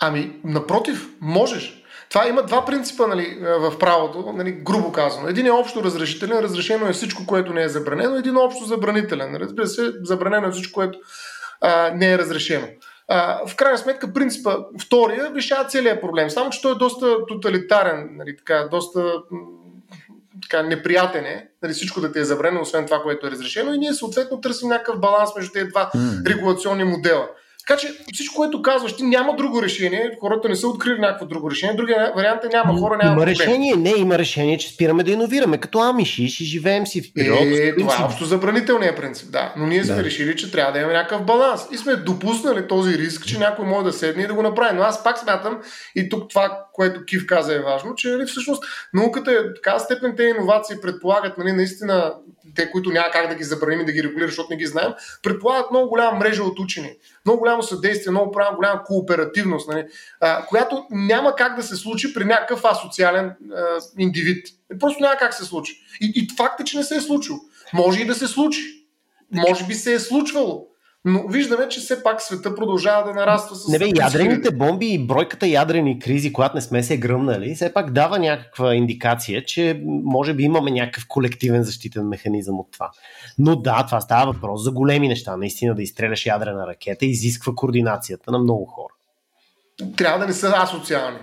[0.01, 1.83] Ами, напротив, можеш.
[2.09, 5.29] Това има два принципа нали, в правото, нали, грубо казано.
[5.29, 9.37] Един е общо разрешителен, разрешено е всичко, което не е забранено, един е общо забранителен.
[9.37, 10.99] Разбира се, забранено е всичко, което
[11.61, 12.67] а, не е разрешено.
[13.09, 16.31] А, в крайна сметка принципа втория решава целият проблем.
[16.31, 19.13] Само, че той е доста тоталитарен, нали, така, доста
[20.43, 23.79] така, неприятен е, нали, всичко да ти е забранено, освен това, което е разрешено и
[23.79, 26.29] ние съответно търсим някакъв баланс между тези два mm.
[26.29, 27.29] регулационни модела.
[27.67, 31.51] Така че всичко, което казваш, ти няма друго решение, хората не са открили някакво друго
[31.51, 33.29] решение, другия вариант е няма хора, няма Има проблем.
[33.29, 37.41] решение, не, има решение, че спираме да иновираме, като амиши, ще живеем си в период.
[37.41, 39.55] Е, това е общо забранителният принцип, да.
[39.57, 40.05] Но ние сме да.
[40.05, 41.63] решили, че трябва да имаме някакъв баланс.
[41.73, 44.77] И сме допуснали този риск, че някой може да седне и да го направи.
[44.77, 45.59] Но аз пак смятам,
[45.97, 50.15] и тук това, което Кив каза е важно, че нали, всъщност науката е така степен
[50.17, 52.15] те иновации предполагат нали, наистина
[52.57, 54.93] те, които няма как да ги забраним и да ги регулираме, защото не ги знаем,
[55.23, 56.93] предполагат много голяма мрежа от учени,
[57.25, 59.87] много голямо съдействие, много голяма кооперативност, нали,
[60.21, 63.37] а, която няма как да се случи при някакъв асоциален а,
[63.99, 64.47] индивид.
[64.81, 65.77] Просто няма как се случи.
[66.01, 67.39] И, и факт е, че не се е случило.
[67.75, 68.87] Може и да се случи.
[69.33, 70.69] Може би се е случвало.
[71.09, 73.69] Но виждаме, че все пак света продължава да нараства с.
[73.69, 77.91] Не бе, ядрените бомби и бройката ядрени кризи, когато не сме се гръмнали, все пак
[77.91, 82.91] дава някаква индикация, че може би имаме някакъв колективен защитен механизъм от това.
[83.39, 85.37] Но да, това става въпрос за големи неща.
[85.37, 88.95] Наистина да изстреляш ядрена ракета изисква координацията на много хора.
[89.97, 91.19] Трябва да не са асоциални.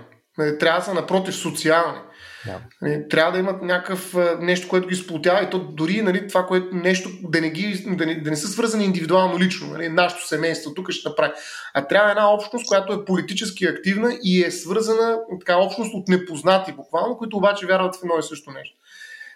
[0.60, 1.98] Трябва да са напротив социални.
[2.46, 2.60] Да.
[2.82, 6.76] Нали, трябва да имат някакъв нещо, което ги сплотява и то дори нали, това, което
[6.76, 9.66] нещо да не, ги, да не, да не са свързани индивидуално лично.
[9.66, 11.32] Нали, нашето семейство тук ще направи.
[11.74, 16.72] А трябва една общност, която е политически активна и е свързана така общност от непознати
[16.72, 18.76] буквално, които обаче вярват в едно и също нещо.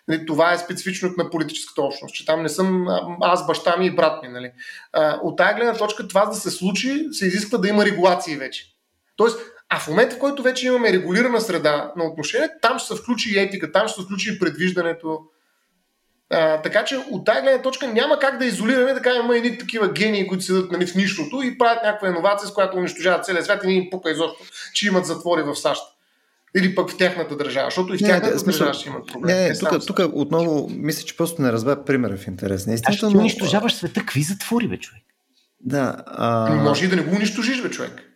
[0.08, 2.86] Нали, това е специфично на политическата общност, че там не съм
[3.20, 4.28] аз, баща ми и брат ми.
[4.28, 4.52] Нали.
[5.22, 8.64] От тази гледна точка това да се случи, се изисква да има регулации вече.
[9.16, 9.38] Тоест,
[9.68, 13.34] а в момента, в който вече имаме регулирана среда на отношение, там ще се включи
[13.34, 15.20] и етика, там ще се включи и предвиждането.
[16.30, 19.92] А, така че от тази гледна точка няма как да изолираме, така има едни такива
[19.92, 23.64] гении, които седат нали, в нищото и правят някаква иновация, с която унищожават целия свят
[23.64, 25.82] и не им пука изобщо, че имат затвори в САЩ.
[26.56, 29.36] Или пък в тяхната държава, защото и в тяхната не, държава ще имат проблем.
[29.36, 32.66] Не, не, тук, тук отново мисля, че просто не разбра примера в интерес.
[32.66, 33.18] Не, а ще но...
[33.18, 35.02] унищожаваш света, какви затвори, бе, човек?
[35.60, 35.96] Да.
[36.06, 36.54] А...
[36.54, 38.07] Може и да не го унищожиш, бе, човек.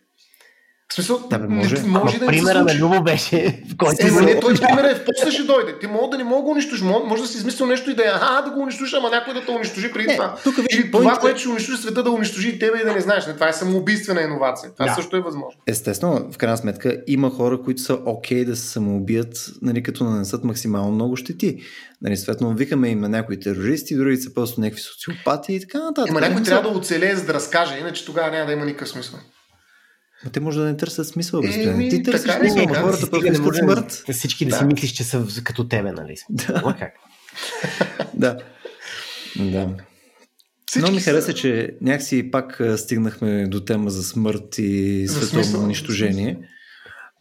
[0.93, 1.75] В смисъл, да, бе, може.
[1.75, 4.07] Не, може да примера на Любо беше, в който...
[4.07, 5.79] Е, не, той пример е после ще дойде.
[5.79, 6.83] Ти мога да не мога да го унищожиш.
[6.83, 9.45] Може да си измислил нещо и да е, аха, да го унищожиш, ама някой да
[9.45, 10.35] те унищожи преди не, това.
[10.43, 13.01] Тук виж, Или това, което ще унищожи света, да унищожи и тебе и да не
[13.01, 13.27] знаеш.
[13.27, 14.71] Не, това е самоубийствена иновация.
[14.73, 14.93] Това да.
[14.93, 15.61] също е възможно.
[15.67, 20.03] Естествено, в крайна сметка има хора, които са окей okay да се самоубият, нали, като
[20.03, 21.57] нанесат максимално много щети.
[22.01, 26.09] Нали, съответно, викаме им на някои терористи, други са просто някакви социопати и така нататък.
[26.09, 29.19] Има някой трябва да оцелее, за да разкаже, иначе тогава няма да има никакъв смисъл.
[30.25, 33.55] Но те може да не търсят смисъл, бе, Ти търсиш смисъл, но хората просто искат
[33.55, 34.03] смърт.
[34.11, 36.15] Всички да, да си мислиш, че са като тебе, нали?
[36.29, 36.75] Да.
[36.79, 36.93] как?
[38.13, 38.37] да.
[39.39, 39.69] Да.
[40.81, 46.39] Но ми хареса, че някакси пак стигнахме до тема за смърт и световно унищожение.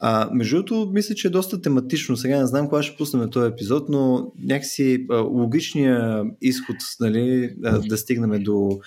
[0.04, 2.16] А, между другото, мисля, че е доста тематично.
[2.16, 7.78] Сега не знам кога ще пуснем този епизод, но някакси а, логичния изход нали, а,
[7.78, 8.80] да стигнем до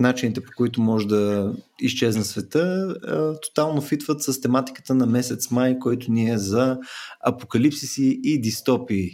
[0.00, 2.94] начините по които може да изчезне света,
[3.42, 6.78] тотално фитват с тематиката на месец май, който ни е за
[7.20, 9.10] апокалипсиси и дистопии.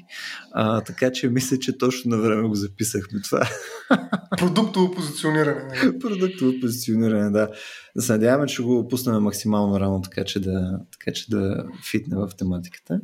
[0.53, 3.49] А, така че мисля, че точно на време го записахме това.
[4.39, 5.99] Продуктово позициониране.
[6.01, 7.51] Продуктово позициониране, да.
[7.97, 12.17] Да се надяваме, че го пуснем максимално рано, така че да, така, че да фитне
[12.17, 13.01] в тематиката.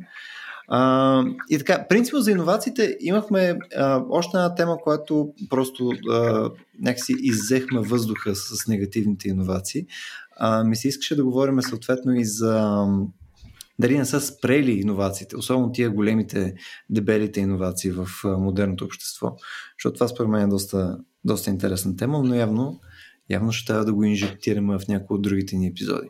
[1.49, 6.49] И така, принципно за иновациите имахме а, още една тема, която просто а,
[6.79, 9.85] някакси иззехме въздуха с негативните иновации.
[10.37, 12.85] А, ми се искаше да говорим съответно и за
[13.79, 16.53] дали не са спрели иновациите, особено тия големите,
[16.89, 19.35] дебелите иновации в модерното общество.
[19.77, 22.79] Защото това според мен е доста, доста интересна тема, но явно,
[23.29, 26.07] явно ще трябва да го инжектираме в някои от другите ни епизоди.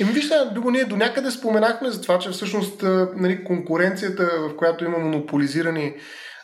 [0.00, 2.82] Еми вижте, друго ние до някъде споменахме за това, че всъщност
[3.16, 5.94] нали, конкуренцията, в която има монополизирани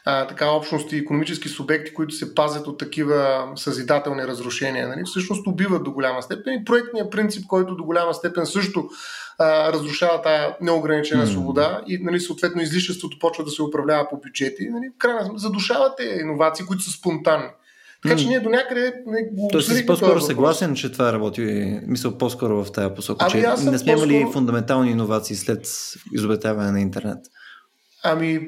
[0.08, 5.46] а, така общности и економически субекти, които се пазят от такива съзидателни разрушения, нали, всъщност
[5.46, 8.88] убиват до голяма степен и проектният принцип, който до голяма степен също
[9.38, 14.68] а, разрушава тази неограничена свобода и нали, съответно излишеството почва да се управлява по бюджети,
[14.70, 17.48] нали, крайна задушавате иновации, които са спонтанни.
[18.02, 22.18] Така че ние до някъде не го Тоест си по-скоро съгласен, че това работи, мисъл
[22.18, 25.66] по-скоро в тази посока, ами, че не сме имали фундаментални иновации след
[26.12, 27.18] изобретяване на интернет.
[28.02, 28.40] Ами,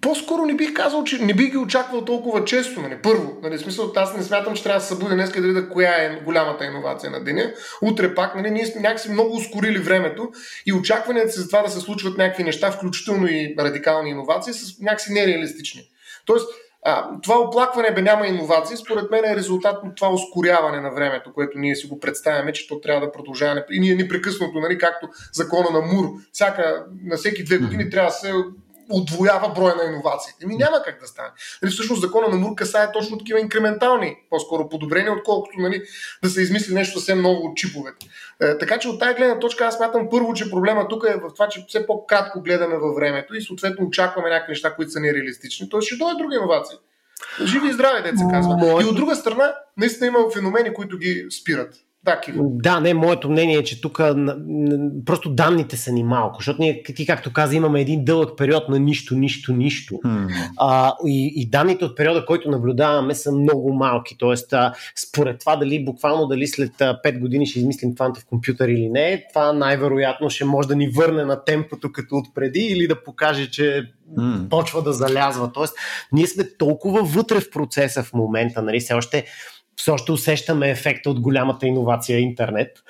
[0.00, 2.80] по-скоро не бих казал, че не бих ги очаквал толкова често.
[2.80, 2.98] Нали?
[3.02, 5.90] Първо, нали, смисъл, аз не смятам, че трябва да се събудя днес да видя коя
[5.90, 7.52] е голямата иновация на деня.
[7.82, 10.30] Утре пак, нали, ние сме някакси много ускорили времето
[10.66, 14.74] и очакванията си за това да се случват някакви неща, включително и радикални иновации, са
[14.80, 15.80] някакси нереалистични.
[16.26, 16.48] Тоест,
[16.84, 21.32] а, това оплакване бе няма иновации, според мен е резултат от това ускоряване на времето,
[21.32, 23.64] което ние си го представяме, че то трябва да продължава.
[23.70, 28.14] И ние непрекъснато, нали, както закона на Мур, всяка, на всеки две години трябва да
[28.14, 28.32] се
[28.92, 30.46] отвоява броя на иновациите.
[30.46, 31.28] Ми няма как да стане.
[31.62, 35.82] Нали, всъщност закона на Мур касае точно такива инкрементални, по-скоро подобрения, отколкото нали,
[36.22, 38.06] да се измисли нещо съвсем ново от чиповете.
[38.40, 41.32] Е, така че от тази гледна точка аз смятам първо, че проблема тук е в
[41.34, 45.68] това, че все по-кратко гледаме във времето и съответно очакваме някакви неща, които са нереалистични.
[45.68, 46.78] Тоест ще дойдат други иновации.
[47.44, 48.82] Живи и здрави, деца казва.
[48.82, 51.74] И от друга страна, наистина има феномени, които ги спират.
[52.04, 52.44] Да, Киво.
[52.44, 54.00] Да, не, моето мнение е, че тук
[55.06, 58.78] просто данните са ни малко, защото ние, ти както каза, имаме един дълъг период на
[58.78, 59.94] нищо, нищо, нищо.
[59.94, 60.50] Hmm.
[60.56, 64.16] А, и, и данните от периода, който наблюдаваме, са много малки.
[64.18, 64.72] Тоест, а,
[65.08, 69.52] според това дали буквално дали след 5 години ще измислим квантов компютър или не, това
[69.52, 74.48] най-вероятно ще може да ни върне на темпото като отпреди или да покаже, че mm.
[74.48, 75.52] почва да залязва.
[75.52, 75.74] Тоест,
[76.12, 79.24] ние сме толкова вътре в процеса в момента, нали, все още
[79.76, 82.82] все още усещаме ефекта от голямата иновация интернет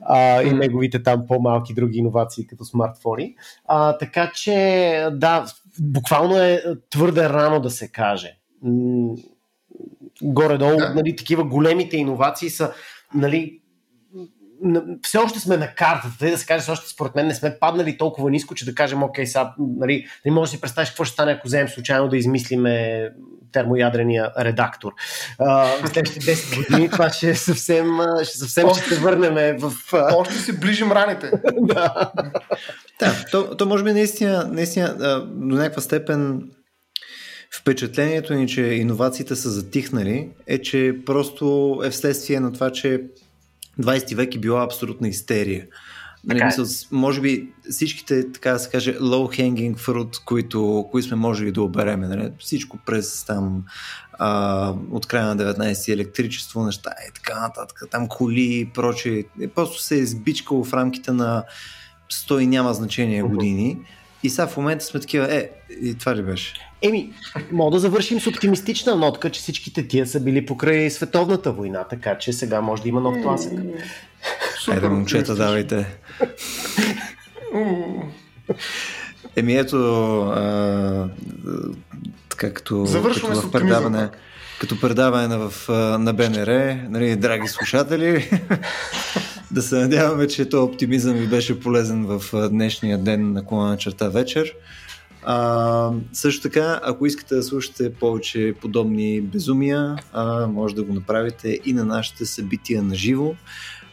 [0.00, 3.34] а, и неговите там по-малки други иновации като смартфони.
[3.66, 5.46] А, така че, да,
[5.80, 8.38] буквално е твърде рано да се каже.
[10.22, 10.94] Горе-долу, да.
[10.94, 12.72] нали, такива големите иновации са
[13.14, 13.59] нали,
[15.02, 17.98] все още сме на картата, да се каже, все още според мен не сме паднали
[17.98, 21.12] толкова ниско, че да кажем, окей, сега, нали, не можеш да си представиш какво ще
[21.12, 23.08] стане, ако вземем случайно да измислиме
[23.52, 24.92] термоядрения редактор.
[25.38, 27.86] в следващите 10 години това ще е съвсем,
[28.24, 29.72] ще съвсем още, ще се върнем в...
[29.92, 31.30] Още си ближим раните.
[31.60, 32.12] да.
[32.98, 34.94] да, то, то може би наистина, наистина
[35.26, 36.50] до някаква степен
[37.52, 43.02] впечатлението ни, че иновациите са затихнали, е, че просто е вследствие на това, че
[43.80, 45.66] 20 век е била абсолютна истерия.
[46.24, 46.44] Нали, е.
[46.44, 51.52] мисъл, може би всичките, така да се каже, low hanging fruit, които, които сме можели
[51.52, 52.08] да обереме.
[52.08, 52.32] Нали?
[52.38, 53.64] Всичко през там
[54.12, 59.24] а, от края на 19 електричество, неща и така нататък, там коли и прочее.
[59.54, 61.44] Просто се е избичкало в рамките на
[62.12, 63.78] 100 и няма значение години.
[64.22, 65.50] И сега в момента сме такива, е,
[65.82, 66.54] и това ли беше?
[66.82, 67.12] Еми,
[67.52, 72.18] мога да завършим с оптимистична нотка, че всичките тия са били покрай световната война, така
[72.18, 73.52] че сега може да има нов тласък.
[74.68, 75.86] Айде, момчета, давайте.
[79.36, 79.76] Еми ето,
[80.20, 81.08] а,
[82.28, 84.08] така като, Завършваме като в предаване,
[84.60, 85.68] като предаване в,
[85.98, 88.30] на БНР, нали, драги слушатели,
[89.50, 94.08] да се надяваме, че този оптимизъм ви беше полезен в днешния ден на колана черта
[94.08, 94.54] вечер.
[95.22, 101.60] А, също така, ако искате да слушате повече подобни безумия, а, може да го направите
[101.64, 103.34] и на нашите събития на живо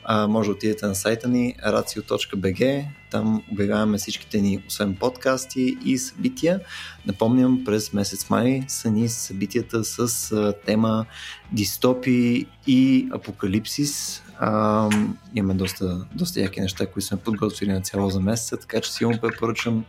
[0.09, 6.59] може да отидете на сайта ни racio.bg, там обявяваме всичките ни, освен подкасти и събития.
[7.05, 11.05] Напомням, през месец май са ни събитията с тема
[11.51, 14.23] дистопи и апокалипсис.
[14.39, 14.89] А,
[15.35, 19.19] имаме доста, доста яки неща, които сме подготвили на цяло за месеца, така че силно
[19.22, 19.85] препоръчвам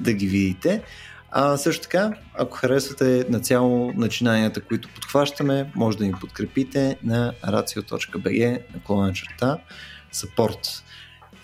[0.00, 0.82] да ги видите.
[1.30, 7.32] А също така, ако харесвате на цяло начинанията, които подхващаме, може да ни подкрепите на
[7.44, 9.58] racio.bg на черта
[10.14, 10.82] support.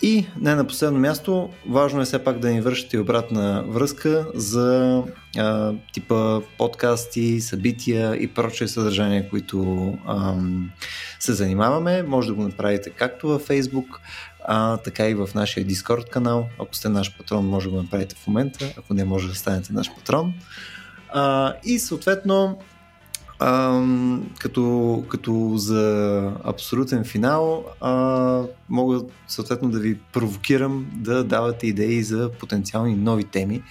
[0.01, 5.03] И не на последно място, важно е все пак да ни вършите обратна връзка за
[5.37, 10.71] а, типа подкасти, събития и прочие съдържания, които ам,
[11.19, 12.03] се занимаваме.
[12.03, 13.87] Може да го направите както във Facebook,
[14.47, 16.47] а, така и в нашия Discord канал.
[16.59, 19.73] Ако сте наш патрон, може да го направите в момента, ако не може да станете
[19.73, 20.33] наш патрон.
[21.09, 22.57] А, и съответно,
[23.39, 23.83] а,
[24.39, 32.31] като, като за абсолютен финал, а, мога съответно да ви провокирам да давате идеи за
[32.39, 33.63] потенциални нови теми.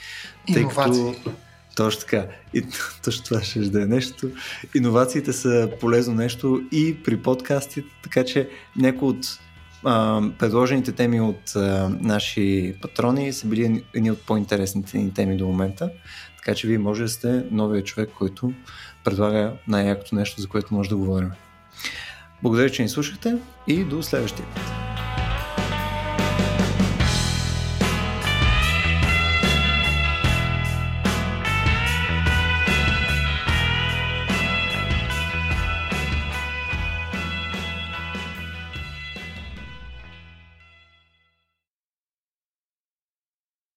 [0.52, 1.14] Тъй като
[1.76, 2.26] точно така.
[2.54, 2.64] И
[3.04, 4.30] точно това ще да е нещо.
[4.74, 9.38] Иновациите са полезно нещо и при подкастите, така че някои от
[9.84, 15.46] а, предложените теми от а, наши патрони са били едни от по-интересните ни теми до
[15.46, 15.90] момента.
[16.36, 18.52] Така че вие може да сте новия човек, който
[19.04, 21.30] предлага най-якото нещо, за което може да говорим.
[22.42, 23.36] Благодаря, че ни слушахте
[23.66, 24.93] и до следващия път.